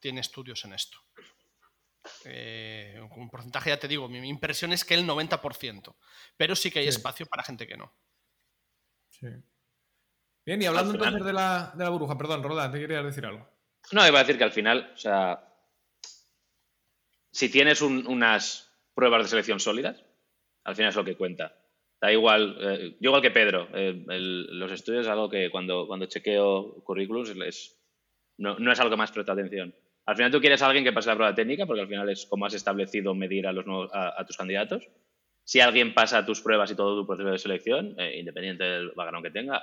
[0.00, 0.96] tiene estudios en esto.
[2.24, 5.94] Eh, un porcentaje, ya te digo, mi impresión es que el 90%,
[6.34, 7.92] pero sí que hay espacio para gente que no.
[9.10, 9.28] Sí.
[10.46, 13.46] Bien, y hablando entonces de la, de la burbuja, perdón, Roda, te quería decir algo.
[13.92, 15.46] No, iba a decir que al final, o sea,
[17.30, 20.07] si tienes unas pruebas de selección sólidas,
[20.68, 21.56] al final es lo que cuenta.
[22.00, 26.06] Da igual, eh, yo igual que Pedro, eh, los estudios es algo que cuando, cuando
[26.06, 27.34] chequeo currículums
[28.36, 29.74] no, no, es algo que más presta atención.
[30.04, 32.26] Al final tú quieres a alguien que pase la prueba técnica, porque al final es
[32.26, 34.86] como has establecido medir a, los a, tus candidatos.
[35.42, 39.24] Si alguien pasa tus pruebas y todo tu proceso de selección, eh, independiente del background
[39.24, 39.62] que tenga,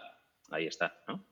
[0.50, 1.24] ahí está, ¿no?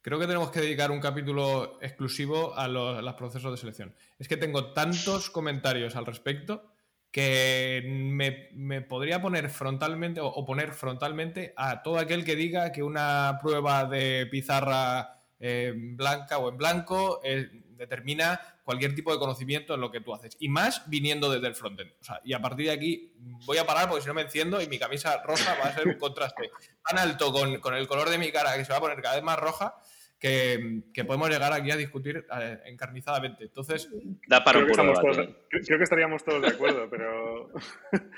[0.00, 3.94] creo que tenemos que dedicar un capítulo exclusivo a los, a los procesos de selección.
[4.18, 6.77] Es que tengo tantos comentarios al respecto
[7.10, 13.38] que me, podría poner frontalmente o, poner frontalmente a todo aquel que diga que una
[13.40, 19.80] prueba de pizarra eh, blanca o en blanco eh, determina cualquier tipo de conocimiento en
[19.80, 20.36] lo que tú haces.
[20.40, 21.92] Y más viniendo desde el frontend.
[22.00, 23.14] O sea, y a partir de aquí
[23.46, 25.88] voy a parar porque si no me enciendo y mi camisa rosa va a ser
[25.88, 26.50] un contraste
[26.86, 29.14] tan alto con, con el color de mi cara que se va a poner cada
[29.14, 29.76] vez más roja
[30.18, 33.44] que, podemos llegar aquí a discutir eh, encarnizadamente.
[33.44, 33.88] Entonces,
[34.26, 34.76] da para creo,
[35.12, 37.50] que creo que estaríamos todos de acuerdo, pero,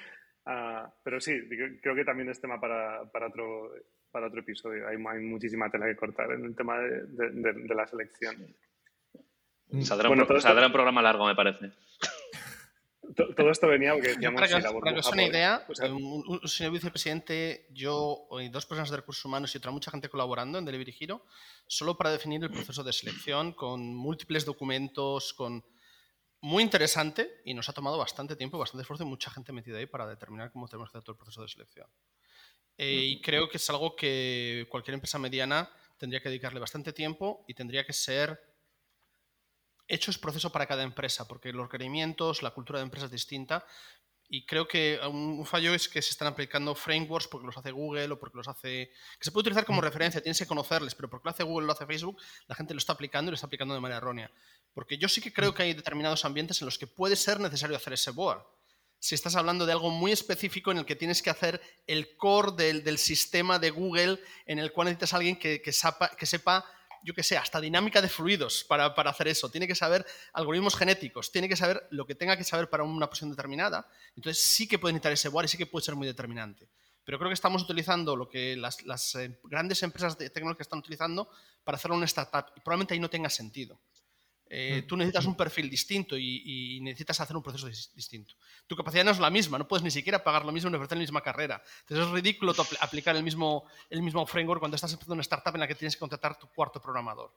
[0.47, 1.39] ah, pero sí,
[1.83, 3.73] creo que también es tema para, para, otro,
[4.11, 4.89] para otro episodio.
[4.89, 8.55] Hay, hay, muchísima tela que cortar en el tema de, de, la selección.
[9.83, 11.71] Saldrá, un, saldrá un programa largo, me parece
[13.15, 16.73] todo esto venía porque decíamos para que, la para que os una idea, un, señor
[16.73, 20.97] vicepresidente, yo y dos personas de recursos humanos y otra mucha gente colaborando en Delivery
[20.99, 21.25] Hero,
[21.67, 25.65] solo para definir el proceso de selección con múltiples documentos, con
[26.41, 29.87] muy interesante y nos ha tomado bastante tiempo, bastante esfuerzo y mucha gente metida ahí
[29.87, 31.87] para determinar cómo tenemos que hacer todo el proceso de selección.
[32.79, 37.45] Eh, y creo que es algo que cualquier empresa mediana tendría que dedicarle bastante tiempo
[37.47, 38.50] y tendría que ser
[39.91, 43.67] hecho es proceso para cada empresa, porque los requerimientos, la cultura de empresa es distinta.
[44.33, 48.13] Y creo que un fallo es que se están aplicando frameworks porque los hace Google
[48.13, 48.93] o porque los hace.
[49.19, 51.67] que se puede utilizar como referencia, tienes que conocerles, pero porque lo hace Google o
[51.67, 54.31] lo hace Facebook, la gente lo está aplicando y lo está aplicando de manera errónea.
[54.73, 57.77] Porque yo sí que creo que hay determinados ambientes en los que puede ser necesario
[57.77, 58.41] hacer ese board.
[59.01, 62.53] Si estás hablando de algo muy específico en el que tienes que hacer el core
[62.83, 66.65] del, sistema de Google, en el cual necesitas a alguien que, que sepa
[67.03, 69.51] yo qué sé, hasta dinámica de fluidos para, hacer eso.
[69.51, 73.07] Tiene que saber algoritmos genéticos, tiene que saber lo que tenga que saber para una
[73.09, 73.89] posición determinada.
[74.17, 76.69] Entonces sí que puede necesitar ese board y sí que puede ser muy determinante.
[77.05, 81.29] Pero creo que estamos utilizando lo que las, eh, grandes empresas de tecnología están utilizando
[81.65, 83.81] para hacerlo en una startup y probablemente ahí no tenga sentido.
[84.53, 84.87] Eh, mm.
[84.89, 88.35] tú necesitas un perfil distinto y, necesitas hacer un proceso distinto.
[88.67, 90.99] Tu capacidad no es la misma, no puedes ni siquiera pagar lo mismo en ofrecer
[90.99, 91.63] la misma carrera.
[91.83, 95.61] Entonces es ridículo aplicar el mismo, el mismo framework cuando estás empezando una startup en
[95.61, 97.33] la que tienes que contratar tu cuarto programador.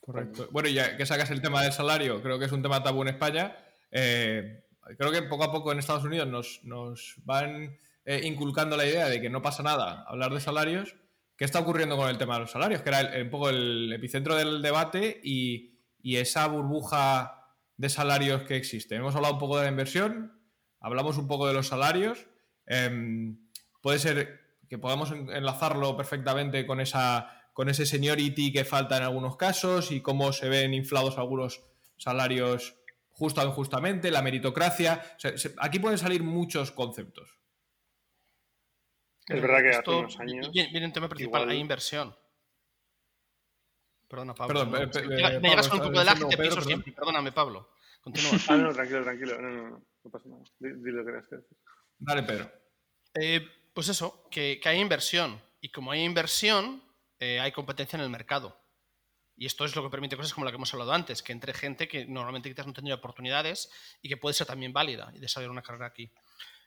[0.00, 0.48] Correcto.
[0.50, 3.02] Bueno, y ya que sacas el tema del salario, creo que es un tema tabú
[3.02, 3.54] en España.
[3.90, 4.64] Eh,
[4.96, 9.20] creo que poco a poco en Estados Unidos nos, van eh, inculcando la idea de
[9.20, 10.96] que no pasa nada hablar de salarios
[11.42, 12.82] ¿Qué está ocurriendo con el tema de los salarios?
[12.82, 18.94] Que era un poco el epicentro del debate y, esa burbuja de salarios que existe.
[18.94, 20.40] Hemos hablado un poco de la inversión,
[20.78, 22.28] hablamos un poco de los salarios.
[22.64, 23.48] Em,
[23.80, 29.36] puede ser que podamos enlazarlo perfectamente con, esa, con ese seniority que falta en algunos
[29.36, 31.64] casos y cómo se ven inflados algunos
[31.96, 32.76] salarios
[33.10, 35.02] justo o injustamente, la meritocracia.
[35.58, 37.41] aquí pueden salir muchos conceptos.
[39.34, 40.50] Es verdad que hace unos años.
[40.52, 42.14] Viene un tema principal, hay inversión.
[44.08, 44.70] Perdona, Pablo.
[44.70, 44.90] Perdón,
[45.40, 46.92] me llegas con un poco de lag y te pienso siempre.
[46.92, 47.70] Perdóname, Pablo.
[48.02, 48.32] Continúa.
[48.48, 49.40] ah, no, tranquilo, tranquilo.
[49.40, 50.42] No, no, no, no pasa nada.
[50.58, 51.46] Dile lo que querías decir.
[51.98, 52.52] Dale, Pedro.
[53.14, 55.40] Eh, pues eso, que, que, hay inversión.
[55.60, 56.82] Y como hay inversión,
[57.20, 58.60] eh, hay competencia en el mercado.
[59.36, 61.54] Y esto es lo que permite cosas como la que hemos hablado antes, que entre
[61.54, 63.70] gente que normalmente quizás no tendría oportunidades
[64.02, 66.12] y que puede ser también válida y desarrollar una carrera aquí.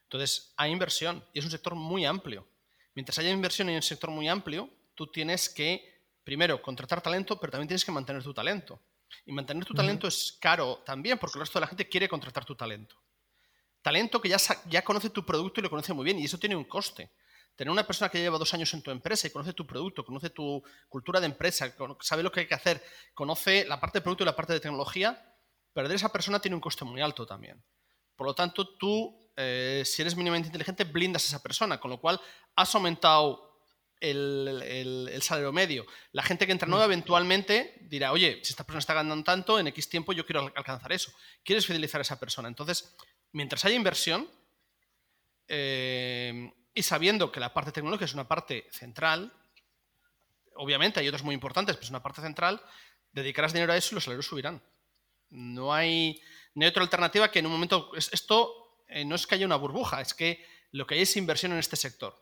[0.04, 2.48] Entonces, hay inversión y es un sector muy amplio.
[2.96, 7.52] Mientras haya inversión en un sector muy amplio, tú tienes que, primero, contratar talento, pero
[7.52, 8.80] también tienes que mantener tu talento.
[9.26, 12.46] Y mantener tu talento es caro también, porque el resto de la gente quiere contratar
[12.46, 12.96] tu talento.
[13.82, 16.56] Talento que ya, ya conoce tu producto y lo conoce muy bien, y eso tiene
[16.56, 17.12] un coste.
[17.56, 20.30] Tener una persona que lleva dos años en tu empresa y conoce tu producto, conoce
[20.30, 24.24] tu cultura de empresa, sabe lo que hay que hacer, conoce la parte de producto
[24.24, 25.34] y la parte de tecnología,
[25.74, 27.64] perder esa persona tiene un coste muy alto también.
[28.16, 32.00] Por lo tanto, tú eh, si eres mínimamente inteligente, blindas a esa persona, con lo
[32.00, 32.20] cual
[32.56, 33.46] has aumentado
[34.00, 35.86] el, salario medio.
[36.12, 39.68] La gente que entra nueva eventualmente dirá, oye, si esta persona está ganando tanto, en
[39.68, 41.12] X tiempo yo quiero alcanzar eso.
[41.44, 42.48] Quieres fidelizar a esa persona.
[42.48, 42.96] Entonces,
[43.32, 44.30] mientras haya inversión
[45.48, 49.34] eh, y sabiendo que la parte tecnológica es una parte central,
[50.56, 52.62] obviamente hay otros muy importantes, pero es una parte central,
[53.12, 54.62] dedicarás dinero a eso y los salarios subirán.
[55.30, 56.22] No hay,
[56.54, 57.92] no hay otra alternativa que en un momento...
[57.96, 61.52] Esto eh, no es que haya una burbuja, es que lo que hay es inversión
[61.52, 62.16] en este sector.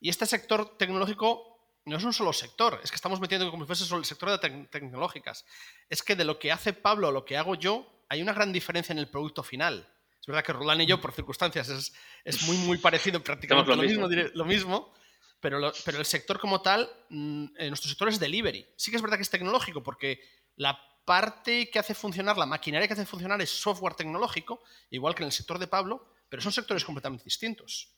[0.00, 1.50] Y este sector tecnológico
[1.84, 4.30] no es un solo sector, es que estamos metiendo como si fuese solo el sector
[4.30, 5.44] de tecnológicas.
[5.88, 8.52] Es que de lo que hace Pablo a lo que hago yo, hay una gran
[8.52, 9.88] diferencia en el producto final.
[10.20, 11.92] Es verdad que Roland y yo, por circunstancias,
[12.24, 14.92] es, muy, muy parecido, prácticamente lo, mismo, lo mismo
[15.40, 18.66] pero, pero, el sector como tal, mm, en nuestro sector es delivery.
[18.76, 20.20] Sí que es verdad que es tecnológico, porque
[20.56, 25.22] la parte que hace funcionar, la maquinaria que hace funcionar es software tecnológico, igual que
[25.22, 27.92] en el sector de Pablo, pero son sectores completamente distintos.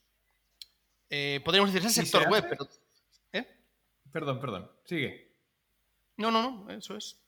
[1.10, 2.68] Eh, podríamos decir, es el sector web, pero...
[3.32, 3.46] ¿eh?
[4.10, 5.36] Perdón, perdón, sigue.
[6.16, 7.22] No, no, no, eso es.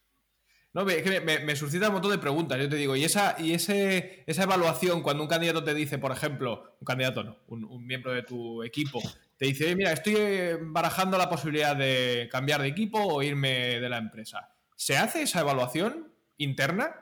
[0.72, 2.58] No, es que me, suscita un montón de preguntas.
[2.58, 6.10] Yo te digo, y esa, y ese, esa evaluación, cuando un candidato te dice, por
[6.10, 9.00] ejemplo, un candidato no, un, miembro de tu equipo,
[9.36, 10.16] te dice, Oye, mira, estoy
[10.62, 14.53] barajando la posibilidad de cambiar de equipo o irme de la empresa.
[14.84, 16.94] ¿Se hace esa evaluación interna?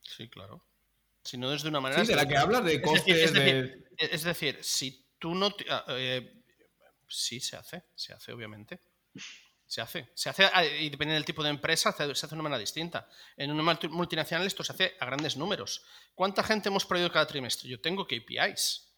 [0.00, 0.64] Sí, claro.
[1.22, 2.00] Si no es de una manera.
[2.02, 3.14] Sí, de la que hablas de costes.
[3.14, 5.54] Es decir, es decir, si tú no.
[5.68, 6.44] Ah, eh,
[7.06, 8.80] sí, se hace, se hace, obviamente.
[9.66, 10.08] Se hace.
[10.14, 13.06] Se hace, ah, y depende del tipo de empresa, se hace de una manera distinta.
[13.36, 15.84] En una multinacional esto se hace a grandes números.
[16.14, 17.68] ¿Cuánta gente hemos perdido cada trimestre?
[17.68, 18.89] Yo tengo KPIs.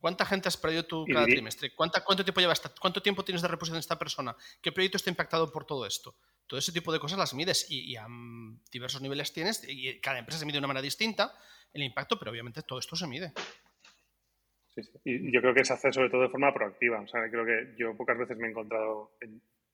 [0.00, 1.74] ¿Cuánta gente has perdido tú cada trimestre?
[1.74, 2.60] ¿Cuánta, ¿Cuánto tiempo llevas?
[2.80, 4.36] ¿Cuánto tiempo tienes de reposición de esta persona?
[4.62, 6.14] ¿Qué proyecto está impactado por todo esto?
[6.46, 8.06] Todo ese tipo de cosas las mides y, a
[8.70, 11.34] diversos niveles tienes y cada empresa se mide de una manera distinta
[11.72, 13.32] el impacto, pero obviamente todo esto se mide.
[14.74, 14.98] Sí, sí.
[15.04, 17.00] Y yo creo que se hace sobre todo de forma proactiva.
[17.00, 19.12] O sea, creo que yo pocas veces me he encontrado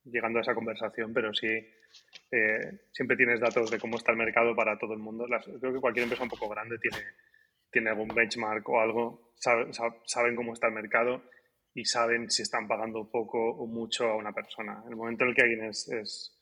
[0.05, 4.55] llegando a esa conversación, pero sí eh, siempre tienes datos de cómo está el mercado
[4.55, 5.27] para todo el mundo.
[5.61, 6.99] creo que cualquier empresa un poco grande tiene,
[7.75, 11.23] tiene algún benchmark o algo, saben cómo está el mercado
[11.75, 14.81] y saben si están pagando poco o mucho a una persona.
[14.85, 16.41] En el momento en el que alguien es, es,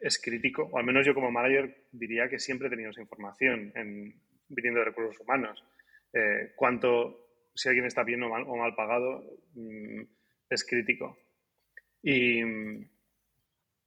[0.00, 3.72] es crítico, o al menos yo como manager diría que siempre he tenido esa información
[3.76, 5.64] en, viniendo de recursos humanos.
[6.12, 9.22] Eh, cuánto, si alguien está bien o mal, o mal pagado,
[9.54, 10.02] mm,
[10.50, 11.16] es crítico.
[12.02, 12.90] Y mm,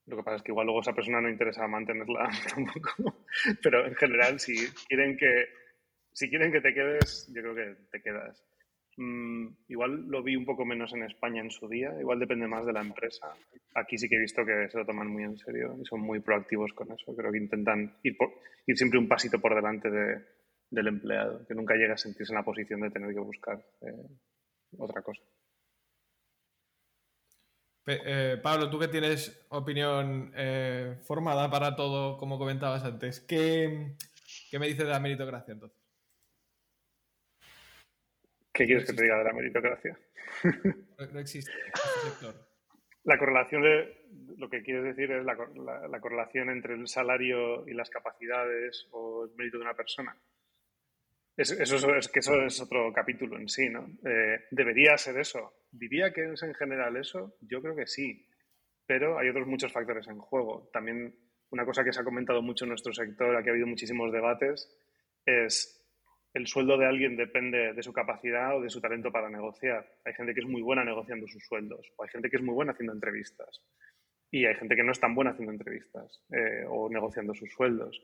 [0.05, 3.25] lo que pasa es que igual luego esa persona no interesa mantenerla tampoco.
[3.61, 4.55] Pero en general, si
[4.87, 5.47] quieren que,
[6.13, 8.43] si quieren que te quedes, yo creo que te quedas.
[8.97, 12.65] Mm, igual lo vi un poco menos en España en su día, igual depende más
[12.65, 13.33] de la empresa.
[13.75, 16.19] Aquí sí que he visto que se lo toman muy en serio y son muy
[16.19, 17.15] proactivos con eso.
[17.15, 18.15] Creo que intentan ir,
[18.67, 22.45] ir siempre un pasito por delante del empleado, que nunca llega a sentirse en la
[22.45, 24.07] posición de tener que buscar eh,
[24.77, 25.21] otra cosa.
[27.85, 33.95] Eh, Pablo, tú que tienes opinión eh, formada para todo, como comentabas antes, ¿qué,
[34.53, 35.82] me dices de la meritocracia entonces?
[38.53, 39.97] ¿Qué quieres que te diga de la meritocracia?
[41.11, 42.33] No, existe este sector.
[43.03, 44.05] La correlación de
[44.37, 45.35] lo que quieres decir es la,
[45.89, 50.15] la, correlación entre el salario y las capacidades o el mérito de una persona.
[51.35, 53.85] eso, es que eso es otro capítulo en sí, ¿no?
[54.05, 55.65] Eh, debería ser eso.
[55.71, 57.35] Diría que es en general eso.
[57.41, 58.25] Yo creo que sí,
[58.85, 60.69] pero hay otros muchos factores en juego.
[60.71, 61.13] También
[61.49, 64.73] una cosa que se ha comentado mucho en nuestro sector, aquí ha habido muchísimos debates,
[65.25, 65.82] es
[66.33, 69.87] el sueldo de alguien depende de su capacidad o de su talento para negociar.
[70.03, 72.55] Hay gente que es muy buena negociando sus sueldos, o hay gente que es muy
[72.55, 73.61] buena haciendo entrevistas,
[74.31, 78.01] y hay gente que no es tan buena haciendo entrevistas eh, o negociando sus sueldos.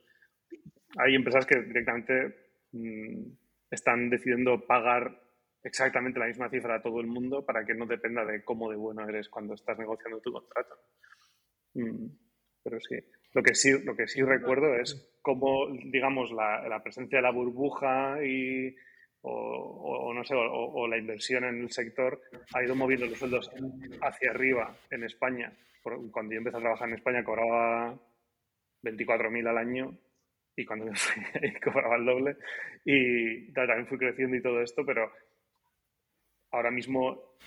[0.98, 2.36] Hay empresas que directamente
[2.72, 3.32] mm,
[3.72, 5.24] están decidiendo pagar
[5.64, 8.78] exactamente la misma cifra a todo el mundo para que no dependa de cómo de
[8.78, 10.76] bueno eres cuando estás negociando tu contrato.
[11.74, 12.08] Mm,
[12.64, 12.96] pero sí,
[13.34, 18.24] lo que sí, lo que sí recuerdo es cómo, digamos, la, presencia de la burbuja
[18.24, 18.76] y,
[19.22, 22.22] o, no sé, o, la inversión en el sector
[22.54, 23.50] ha ido moviendo los sueldos
[24.02, 25.54] hacia arriba en España.
[26.12, 27.98] Cuando yo empecé a trabajar en España cobraba
[28.84, 29.98] 24.000 al año
[30.56, 31.24] y cuando me fui
[31.64, 32.38] cobraba el doble.
[32.84, 35.12] Y también fui creciendo y todo esto, pero
[36.52, 37.38] ahora mismo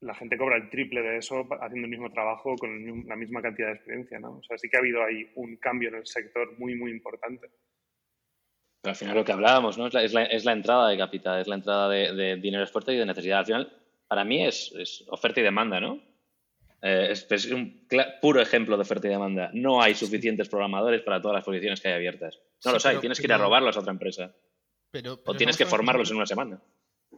[0.00, 3.68] la gente cobra el triple de eso haciendo el mismo trabajo con la misma cantidad
[3.68, 4.38] de experiencia, ¿no?
[4.38, 7.50] O sea, sí que ha habido ahí un cambio en el sector muy, muy importante.
[8.80, 9.88] Pero al final lo que hablábamos, ¿no?
[9.88, 13.04] Es la, es la, entrada de capital, es la entrada de, dinero fuerte y de
[13.04, 13.40] necesidad.
[13.40, 16.00] Al final, para mí es, oferta y demanda, ¿no?
[16.80, 17.86] Eh, es, un
[18.22, 19.50] puro ejemplo de oferta y demanda.
[19.52, 22.40] No hay suficientes programadores para todas las posiciones que hay abiertas.
[22.64, 24.34] No los hay, tienes que ir a robarlos a otra empresa.
[24.90, 26.58] Pero, o tienes que formarlos en una semana.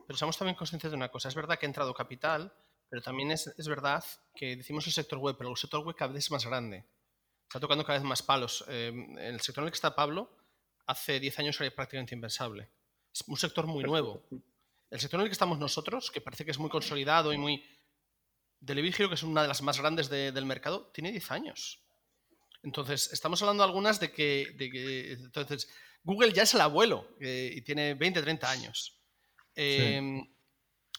[0.07, 1.29] Pero somos también conscientes de una cosa.
[1.29, 2.53] Es verdad que ha entrado capital,
[2.93, 6.13] pero también es, es, verdad que decimos el sector web, pero el sector web cada
[6.13, 6.85] vez es más grande.
[7.49, 8.67] Está tocando cada vez más palos.
[8.69, 10.31] Eh, el sector en el que está Pablo,
[10.87, 12.69] hace 10 años era prácticamente impensable.
[13.11, 14.23] Es un sector muy nuevo.
[14.91, 17.65] El sector en el que estamos nosotros, que parece que es muy consolidado y muy...
[18.61, 21.81] Delivery que es una de las más grandes del mercado, tiene 10 años.
[22.63, 25.67] Entonces, estamos hablando algunas de que, de que entonces,
[26.05, 29.01] Google ya es el abuelo eh, y tiene 20, 30 años.
[29.57, 30.29] Eh,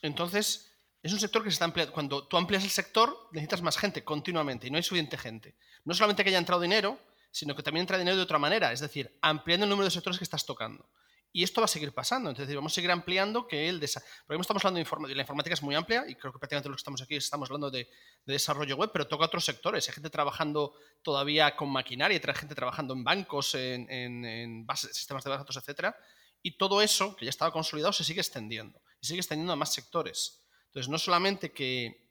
[0.01, 0.72] entonces,
[1.03, 1.93] es un sector que se está ampliando.
[1.93, 5.55] Cuando tú amplias el sector, necesitas más gente continuamente y no hay suficiente gente.
[5.83, 6.97] No solamente que haya entrado dinero,
[7.29, 10.17] sino que también entra dinero de otra manera, es decir, ampliando el número de sectores
[10.17, 10.87] que estás tocando.
[11.35, 12.29] Y esto va a seguir pasando.
[12.29, 14.11] Entonces, vamos a seguir ampliando que el desarrollo.
[14.27, 15.15] Porque estamos hablando de informática.
[15.15, 17.71] La informática es muy amplia y creo que prácticamente lo que estamos aquí estamos hablando
[17.71, 17.89] de,
[18.23, 19.87] desarrollo web, pero toca otros sectores.
[19.89, 25.23] Hay gente trabajando todavía con maquinaria, hay gente trabajando en bancos, en, en bases, sistemas
[25.23, 25.95] de datos, etc.
[26.43, 28.79] Y todo eso, que ya estaba consolidado, se sigue extendiendo.
[29.01, 30.42] Y sigue extendiendo a más sectores.
[30.73, 32.09] Entonces, no solamente que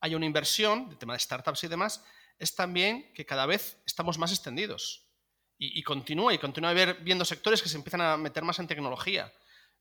[0.00, 2.04] haya una inversión, de tema de startups y demás,
[2.40, 5.06] es también que cada vez estamos más extendidos.
[5.62, 9.30] Y, continúa, y continúa haber, viendo sectores que se empiezan a meter más en tecnología.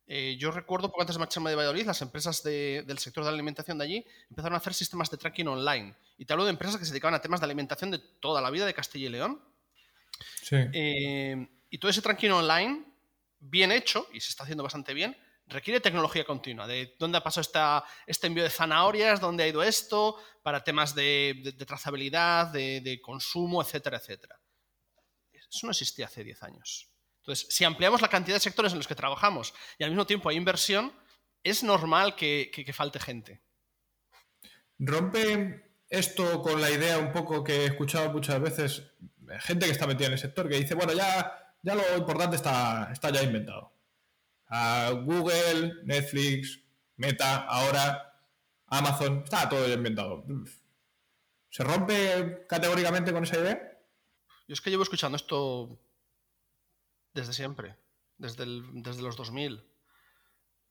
[0.06, 3.34] Eh, yo recuerdo, poco antes de marcharme de Valladolid, las empresas del sector de la
[3.34, 5.96] alimentación de allí empezaron a hacer sistemas de tracking online.
[6.18, 8.52] Y te hablo de empresas que se dedicaban a temas de alimentación de toda la
[8.52, 9.42] vida de Castilla y León.
[10.44, 10.58] Sí.
[10.74, 12.84] Eh, y todo ese tracking online,
[13.40, 15.18] bien hecho, y se está haciendo bastante bien,
[15.50, 20.18] requiere tecnología continua, de dónde ha pasado este envío de zanahorias, dónde ha ido esto,
[20.44, 24.40] para temas de, trazabilidad, de, consumo, etcétera, etcétera.
[25.34, 26.90] Eso no existía hace 10 años.
[27.22, 30.30] Entonces, si ampliamos la cantidad de sectores en los que trabajamos y al mismo tiempo
[30.30, 30.94] hay inversión,
[31.44, 33.42] es normal que, falte gente.
[34.78, 38.84] Rompe esto con la idea un poco que he escuchado muchas veces,
[39.40, 42.90] gente que está metida en el sector, que dice, bueno, ya, ya lo importante está,
[42.92, 43.79] está ya inventado
[44.50, 46.60] a Google, Netflix,
[46.98, 48.10] Meta, ahora
[48.68, 50.26] Amazon, está todo inventado.
[51.50, 53.80] ¿Se rompe categóricamente con esa idea?
[54.48, 55.80] Yo es que llevo escuchando esto
[57.14, 57.76] desde siempre,
[58.18, 59.64] desde, desde los 2000.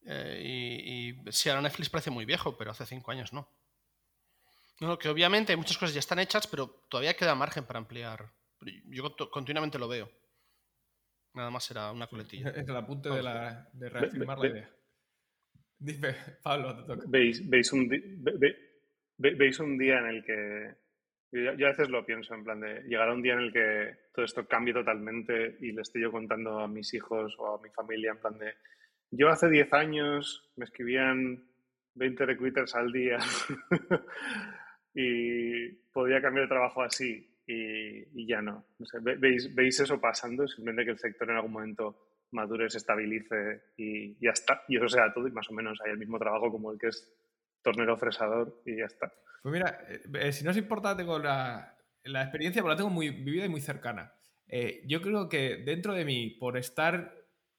[0.06, 3.48] Eh, y, y sí, ahora Netflix parece muy viejo, pero hace cinco años no.
[4.80, 8.32] No, que obviamente muchas cosas ya están hechas, pero todavía queda margen para ampliar.
[8.86, 10.10] Yo continuamente lo veo.
[11.34, 12.50] Nada más era una coletilla.
[12.56, 14.70] Es el apunte de, la, de reafirmar la idea.
[15.78, 17.06] Dime, Pablo, te toca.
[17.08, 17.88] ¿Veis, veis, un
[19.18, 20.74] veis un día en el que.
[21.30, 22.82] Yo, a veces lo pienso, en plan de.
[22.82, 26.58] Llegará un día en el que todo esto cambie totalmente y le estoy yo contando
[26.58, 28.54] a mis hijos o a mi familia, en plan de.
[29.10, 31.48] Yo hace 10 años me escribían
[31.94, 33.18] 20 recruiters al día
[34.94, 38.66] y podía cambiar de trabajo así y, ya no.
[39.18, 40.46] ¿veis, ¿Veis eso pasando?
[40.46, 44.62] Simplemente que el sector en algún momento madure, se estabilice y ya está.
[44.68, 46.88] Y eso sea todo y más o menos hay el mismo trabajo como el que
[46.88, 47.10] es
[47.62, 49.12] tornero fresador y ya está.
[49.42, 52.90] Pues mira, eh, eh, si no os importa, tengo la, la experiencia, porque la tengo
[52.90, 54.12] muy vivida y muy cercana.
[54.46, 57.14] Eh, yo creo que dentro de mí, por estar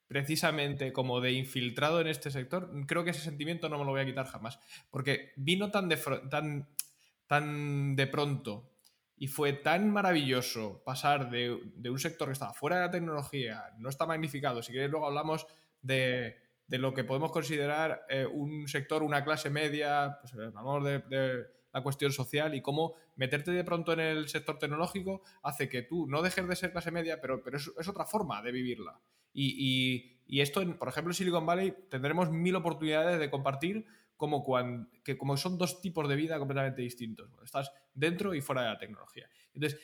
[0.07, 4.01] precisamente como de infiltrado en este sector, creo que ese sentimiento no me lo voy
[4.01, 4.59] a quitar jamás.
[4.89, 5.97] Porque vino tan de,
[6.29, 6.67] tan,
[7.27, 8.68] tan de pronto
[9.19, 13.89] y fue tan maravilloso pasar de, un sector que estaba fuera de la tecnología, no
[13.89, 15.45] está magnificado, si queréis luego hablamos
[15.81, 16.37] de,
[16.69, 22.11] lo que podemos considerar eh, un sector, una clase media, pues hablamos de, la cuestión
[22.11, 26.47] social y cómo meterte de pronto en el sector tecnológico hace que tú no dejes
[26.47, 28.99] de ser clase media, pero, pero es, otra forma de vivirla.
[29.33, 33.85] Y, y esto, por ejemplo, en Silicon Valley tendremos mil oportunidades de compartir
[34.19, 37.29] como, cuando, que como son dos tipos de vida completamente distintos.
[37.41, 39.29] Estás dentro y fuera de la tecnología.
[39.53, 39.79] Entonces,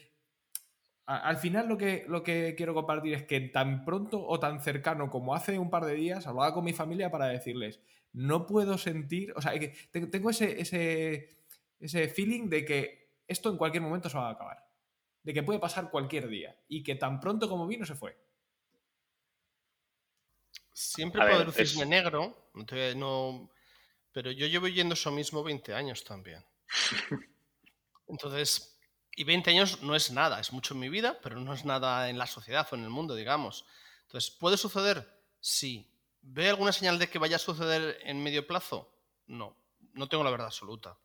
[1.06, 5.10] al final lo que, lo que quiero compartir es que tan pronto o tan cercano
[5.10, 7.80] como hace un par de días hablaba con mi familia para decirles,
[8.12, 11.30] no puedo sentir, o sea, que tengo ese, ese,
[11.80, 14.58] ese feeling de que esto en cualquier momento se va a acabar,
[15.24, 18.18] de que puede pasar cualquier día y que tan pronto como vino se fue.
[20.74, 22.50] Siempre puede haber un cisne negro,
[22.98, 23.50] no,
[24.16, 26.42] pero yo llevo yendo eso mismo 20 años también.
[28.08, 28.80] Entonces,
[29.14, 32.10] y 20 años no es nada, es mucho en mi vida, pero no es nada
[32.10, 33.66] en la sociedad o en el mundo, digamos.
[34.04, 35.06] Entonces, ¿puede suceder?
[35.42, 35.92] Sí.
[36.22, 38.90] ¿Ve alguna señal de que vaya a suceder en medio plazo?
[39.28, 39.58] No,
[39.92, 40.98] no tengo la verdad absoluta.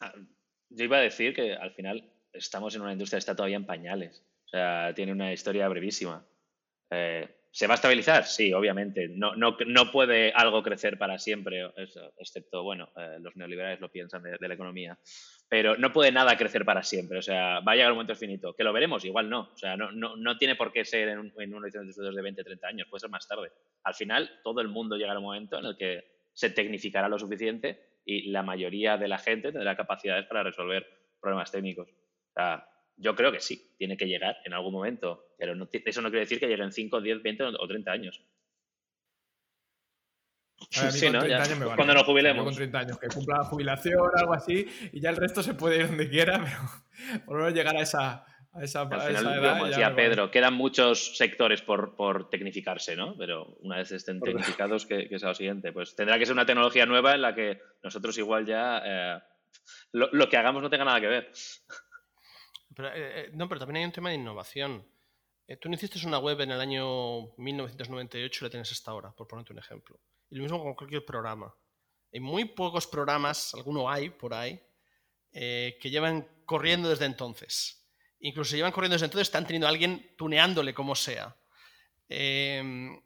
[0.00, 0.12] Ah,
[0.68, 3.64] yo iba a decir que al final estamos en una industria que está todavía en
[3.64, 4.22] pañales.
[4.44, 6.26] O sea, tiene una historia brevísima.
[6.90, 8.24] Eh, ¿Se va a estabilizar?
[8.24, 9.08] Sí, obviamente.
[9.08, 11.70] No, no, no puede algo crecer para siempre,
[12.16, 14.98] excepto, bueno, eh, los neoliberales lo piensan de, la economía.
[15.50, 17.18] Pero no puede nada crecer para siempre.
[17.18, 18.54] O sea, va a llegar un momento finito.
[18.54, 19.04] ¿Que lo veremos?
[19.04, 19.50] Igual no.
[19.52, 22.16] O sea, no, no, no tiene por qué ser en, un, en horizonte de estudios
[22.16, 22.88] de 20, 30 años.
[22.88, 23.52] Puede ser más tarde.
[23.84, 27.18] Al final, todo el mundo llegará a un momento en el que se tecnificará lo
[27.18, 30.86] suficiente y la mayoría de la gente tendrá capacidades para resolver
[31.20, 31.86] problemas técnicos.
[31.90, 32.66] O sea,
[33.02, 36.38] yo creo que sí, tiene que llegar en algún momento, pero eso no quiere decir
[36.38, 38.22] que lleguen 5, 10, 20 o 30 años.
[40.70, 41.20] sí, ¿no?
[41.74, 42.44] cuando nos jubilemos.
[42.44, 45.78] Con 30 años, que cumpla la jubilación, algo así, y ya el resto se puede
[45.78, 46.44] ir donde quiera,
[47.04, 49.54] pero por lo menos llegar a esa, a esa, edad.
[49.54, 53.16] Como decía Pedro, quedan muchos sectores por, por, tecnificarse, ¿no?
[53.18, 55.72] Pero una vez estén tecnificados, ¿qué, es lo siguiente?
[55.72, 59.20] Pues tendrá que ser una tecnología nueva en la que nosotros igual ya eh,
[59.90, 61.32] lo, lo, que hagamos no tenga nada que ver.
[62.86, 64.86] Eh, eh, no, pero también hay un tema de innovación.
[65.46, 69.12] Eh, tú no hiciste una web en el año 1998 y la tienes hasta ahora,
[69.12, 70.00] por ponerte un ejemplo.
[70.30, 71.54] Y lo mismo con cualquier programa.
[72.12, 74.60] Hay muy pocos programas, alguno hay por ahí,
[75.32, 77.88] que llevan corriendo desde entonces.
[78.20, 81.34] Incluso llevan corriendo desde entonces, están teniendo a alguien tuneándole como sea.
[82.06, 83.00] Em,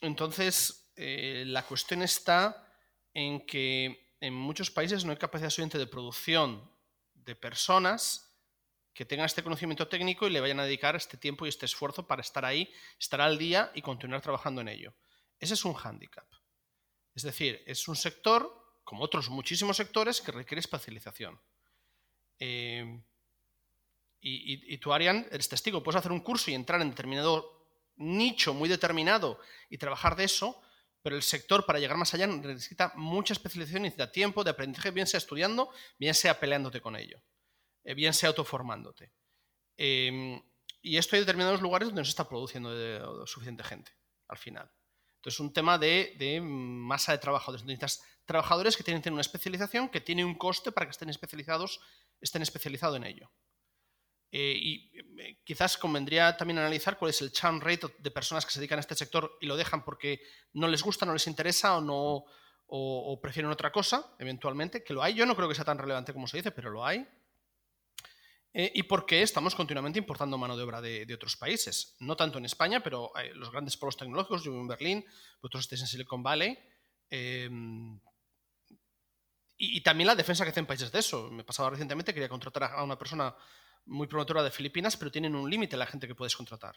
[0.00, 2.66] entonces, la cuestión está
[3.12, 6.70] en que en muchos países no hay capacidad suficiente de producción
[7.14, 8.26] de personas
[8.96, 12.06] que tengan este conocimiento técnico y le vayan a dedicar este tiempo y este esfuerzo
[12.06, 14.94] para estar ahí, estar al día y continuar trabajando en ello.
[15.38, 16.26] Ese es un hándicap.
[17.14, 18.50] Es decir, es un sector,
[18.84, 21.38] como otros muchísimos sectores, que requiere especialización.
[22.38, 23.02] Y,
[24.22, 25.82] y, tú, Arian, eres testigo.
[25.82, 29.38] Puedes hacer un curso y entrar en determinado nicho muy determinado
[29.68, 30.62] y trabajar de eso,
[31.02, 35.06] pero el sector para llegar más allá necesita mucha especialización, necesita tiempo de aprendizaje, bien
[35.06, 37.20] sea estudiando, bien sea peleándote con ello.
[37.86, 39.12] Eh, bien sea autoformándote.
[39.76, 40.42] Em,
[40.82, 43.92] y esto hay determinados lugares donde no se está produciendo suficiente gente,
[44.28, 44.68] al final.
[45.16, 47.64] Entonces, es un tema de, masa de trabajadores.
[47.64, 51.80] Necesitas trabajadores que tienen, una especialización que tiene un coste para que estén especializados,
[52.20, 53.30] estén especializados en ello.
[54.32, 58.50] Eh, y eh, quizás convendría también analizar cuál es el churn rate de personas que
[58.50, 60.20] se dedican a este sector y lo dejan porque
[60.52, 62.24] no les gusta, no les interesa o no
[62.68, 65.14] o prefieren otra cosa, eventualmente, que lo hay.
[65.14, 67.06] Yo no creo que sea tan relevante como se dice, pero lo hay.
[68.58, 71.94] Eh, y porque estamos continuamente importando mano de obra de, otros países.
[72.00, 75.04] No tanto en España, pero los grandes polos tecnológicos, yo vivo en Berlín,
[75.42, 76.58] vosotros estáis en Silicon Valley.
[77.10, 78.00] Em,
[79.58, 81.30] y, también la defensa que hacen países de eso.
[81.30, 83.36] Me pasaba recientemente, quería contratar a una persona
[83.84, 86.76] muy promotora de Filipinas, pero tienen un límite la gente que puedes contratar.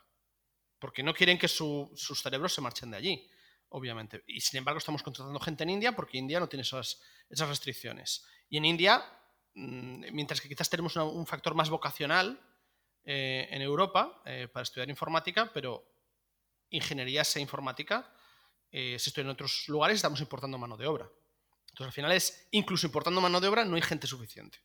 [0.79, 3.29] Porque no quieren que sus cerebros se marchen de allí,
[3.69, 4.25] obviamente.
[4.27, 6.99] Y sin embargo estamos contratando gente en India porque India no tiene esas,
[7.29, 8.25] restricciones.
[8.49, 9.01] Y en India
[9.59, 12.39] mientras que quizás tenemos un factor más vocacional
[13.03, 15.83] eh, en Europa eh, para estudiar informática, pero
[16.69, 18.13] ingeniería e informática
[18.71, 21.09] eh, se estudia en otros lugares estamos importando mano de obra.
[21.69, 24.59] Entonces al final es, incluso importando mano de obra, no hay gente suficiente.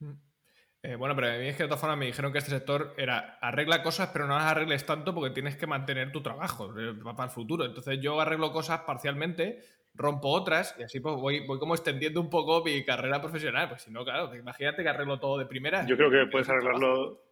[0.00, 0.98] Mm.
[0.98, 3.38] bueno, pero a mí es que de todas formas me dijeron que este sector era
[3.40, 6.72] arregla cosas, pero no las arregles tanto porque tienes que mantener tu trabajo
[7.04, 7.64] para el futuro.
[7.64, 9.62] Entonces yo arreglo cosas parcialmente,
[9.94, 13.68] rompo otras y así pues voy, voy como extendiendo un poco mi carrera profesional.
[13.68, 15.86] Pues si no, claro, imagínate que arreglo todo de primera.
[15.86, 17.22] Yo creo que puedes arreglarlo.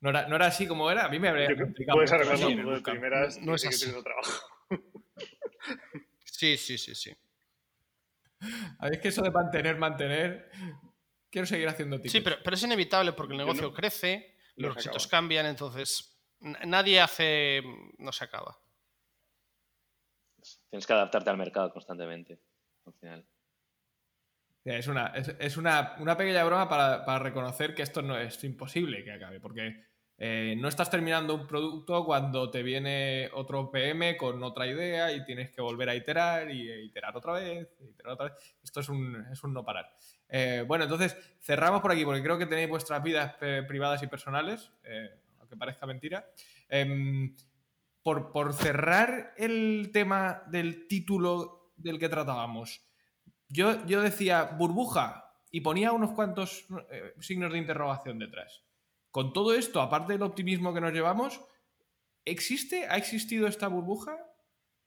[0.00, 1.48] No era, no era así como era, a mí me habría
[1.92, 3.90] Puedes arreglarlo todo de primeras no, es así.
[4.02, 4.48] trabajo.
[6.24, 7.16] sí, sí, sí, sí.
[8.78, 10.50] A ver, es que eso de mantener, mantener.
[11.30, 12.12] Quiero seguir haciendo tickets.
[12.12, 17.62] Sí, pero, pero es inevitable porque el negocio crece, los requisitos cambian, entonces nadie hace.
[17.98, 18.58] no se acaba.
[20.72, 22.40] Tienes que adaptarte al mercado constantemente,
[22.86, 23.26] al final.
[24.64, 29.38] Es una, es, una, pequeña broma para, reconocer que esto no es imposible que acabe,
[29.38, 29.84] porque
[30.16, 35.26] eh, no estás terminando un producto cuando te viene otro PM con otra idea y
[35.26, 37.68] tienes que volver a iterar y iterar otra vez.
[38.64, 39.92] Esto es un, es un no parar.
[40.26, 44.06] Eh, bueno, entonces cerramos por aquí porque creo que tenéis vuestras vidas eh, privadas y
[44.06, 44.72] personales,
[45.38, 46.26] aunque parezca mentira.
[48.04, 52.84] Em, por, cerrar el tema del título del que tratábamos,
[53.48, 58.64] yo, yo decía burbuja y ponía unos cuantos eh, signos de interrogación detrás.
[59.10, 61.40] Con todo esto, aparte del optimismo que nos llevamos,
[62.24, 62.86] ¿existe?
[62.86, 64.16] ¿Ha existido esta burbuja?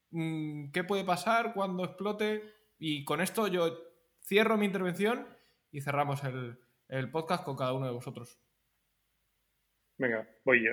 [0.09, 2.43] Mm, ¿Qué puede pasar cuando explote?
[2.79, 3.77] Y con esto yo
[4.21, 5.27] cierro mi intervención
[5.71, 6.59] y cerramos el,
[6.89, 8.39] el podcast con cada uno de vosotros.
[9.97, 10.71] Venga, voy yo.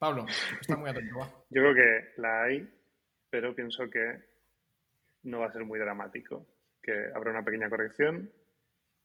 [0.00, 0.24] Pablo,
[0.58, 1.14] está muy atento.
[1.50, 2.66] Yo creo que la hay,
[3.28, 4.18] pero pienso que
[5.24, 6.46] no va a ser muy dramático.
[6.82, 8.32] Que habrá una pequeña corrección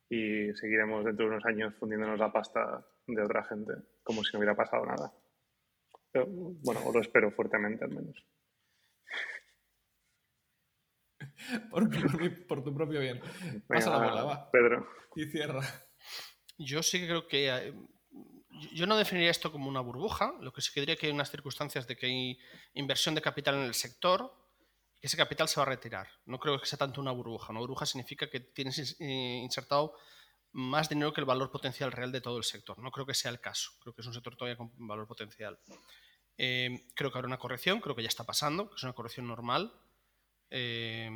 [0.09, 3.73] y seguiremos dentro de unos años fundiéndonos la pasta de otra gente,
[4.03, 5.11] como si no hubiera pasado nada.
[6.63, 8.25] bueno, lo espero fuertemente al menos.
[12.47, 13.19] Por, tu propio bien.
[13.67, 14.49] Pasa la bola, va.
[14.49, 14.87] Pedro.
[15.17, 15.59] Y cierra.
[16.57, 17.73] Yo sí que creo que
[18.73, 21.31] yo no definiría esto como una burbuja, lo que sí que diría que hay unas
[21.31, 22.39] circunstancias de que hay
[22.73, 24.33] inversión de capital en el sector
[24.95, 26.07] y que ese capital se va a retirar.
[26.25, 27.51] No creo que sea tanto una burbuja.
[27.51, 29.95] Una burbuja significa que tienes eh, insertado
[30.53, 32.79] más dinero que el valor potencial real de todo el sector.
[32.79, 33.71] No creo que sea el caso.
[33.81, 35.59] Creo que es un sector todavía con valor potencial.
[36.37, 39.27] Eh, creo que habrá una corrección, creo que ya está pasando, que es una corrección
[39.27, 39.73] normal
[40.49, 41.09] eh,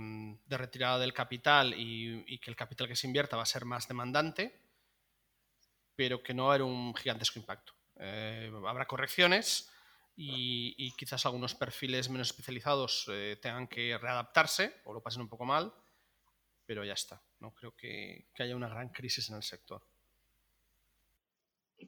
[0.46, 3.88] de retirada del capital y que el capital que se invierta va a ser más
[3.88, 4.68] demandante
[6.00, 7.74] pero que no va a haber un gigantesco impacto.
[8.00, 9.70] Eh, habrá correcciones
[10.16, 15.43] y, quizás algunos perfiles menos especializados eh, tengan que readaptarse o lo pasen un poco
[15.43, 15.74] mal,
[16.66, 17.22] pero ya está.
[17.41, 19.82] No creo que, haya una gran crisis en el sector.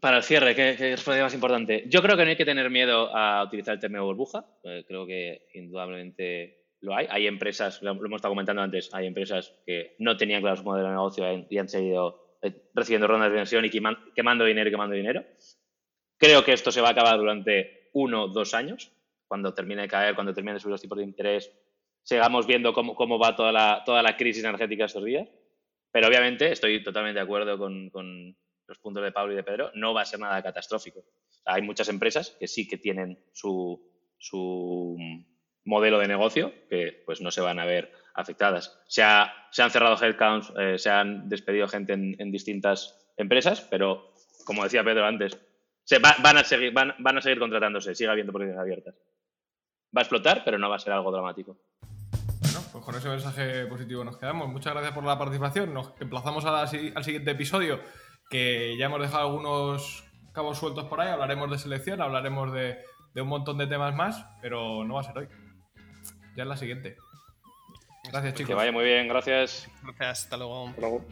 [0.01, 1.86] Para el cierre, ¿qué, es lo más importante?
[1.88, 4.45] Yo creo que no hay que tener miedo a utilizar el término burbuja.
[4.64, 7.07] Eh, creo que indudablemente lo hay.
[7.09, 10.88] Hay empresas, lo hemos estado comentando antes, hay empresas que no tenían claro su modelo
[10.89, 14.96] de negocio y han seguido eh, recibiendo rondas de inversión y quemando dinero y quemando
[14.96, 15.26] dinero.
[16.18, 18.92] Creo que esto se va a acabar durante uno o dos años,
[19.28, 21.52] cuando termine de caer, cuando termine de subir los tipos de interés
[22.04, 25.28] sigamos viendo cómo, cómo va toda la, toda la crisis energética estos días.
[25.92, 28.36] Pero obviamente estoy totalmente de acuerdo con, con
[28.68, 31.04] los puntos de Pablo y de Pedro, no va a ser nada catastrófico.
[31.46, 33.82] hay muchas empresas que sí que tienen su,
[34.18, 34.98] su
[35.66, 38.80] modelo de negocio que pues no se van a ver afectadas.
[38.88, 39.30] Se, han
[39.70, 44.14] cerrado headcounts, eh, se han despedido gente en, distintas empresas, pero
[44.45, 45.38] como decía Pedro antes,
[45.84, 46.74] se van, a seguir,
[47.39, 48.95] contratándose, sigue habiendo posiciones abiertas.
[49.95, 51.57] Va a explotar, pero no va a ser algo dramático.
[52.39, 54.47] Bueno, pues con ese mensaje positivo nos quedamos.
[54.49, 55.74] Muchas gracias por la participación.
[55.74, 57.82] Nos emplazamos al siguiente episodio,
[58.30, 61.09] que ya hemos dejado algunos cabos sueltos por ahí.
[61.09, 65.18] Hablaremos de selección, hablaremos de un montón de temas más, pero no va a ser
[65.18, 65.28] hoy.
[66.38, 66.97] Ya es la siguiente.
[68.12, 68.49] Gracias, chicos.
[68.49, 69.68] Que vaya muy bien, gracias.
[69.84, 70.68] Gracias, hasta luego.
[70.70, 71.05] Hasta luego.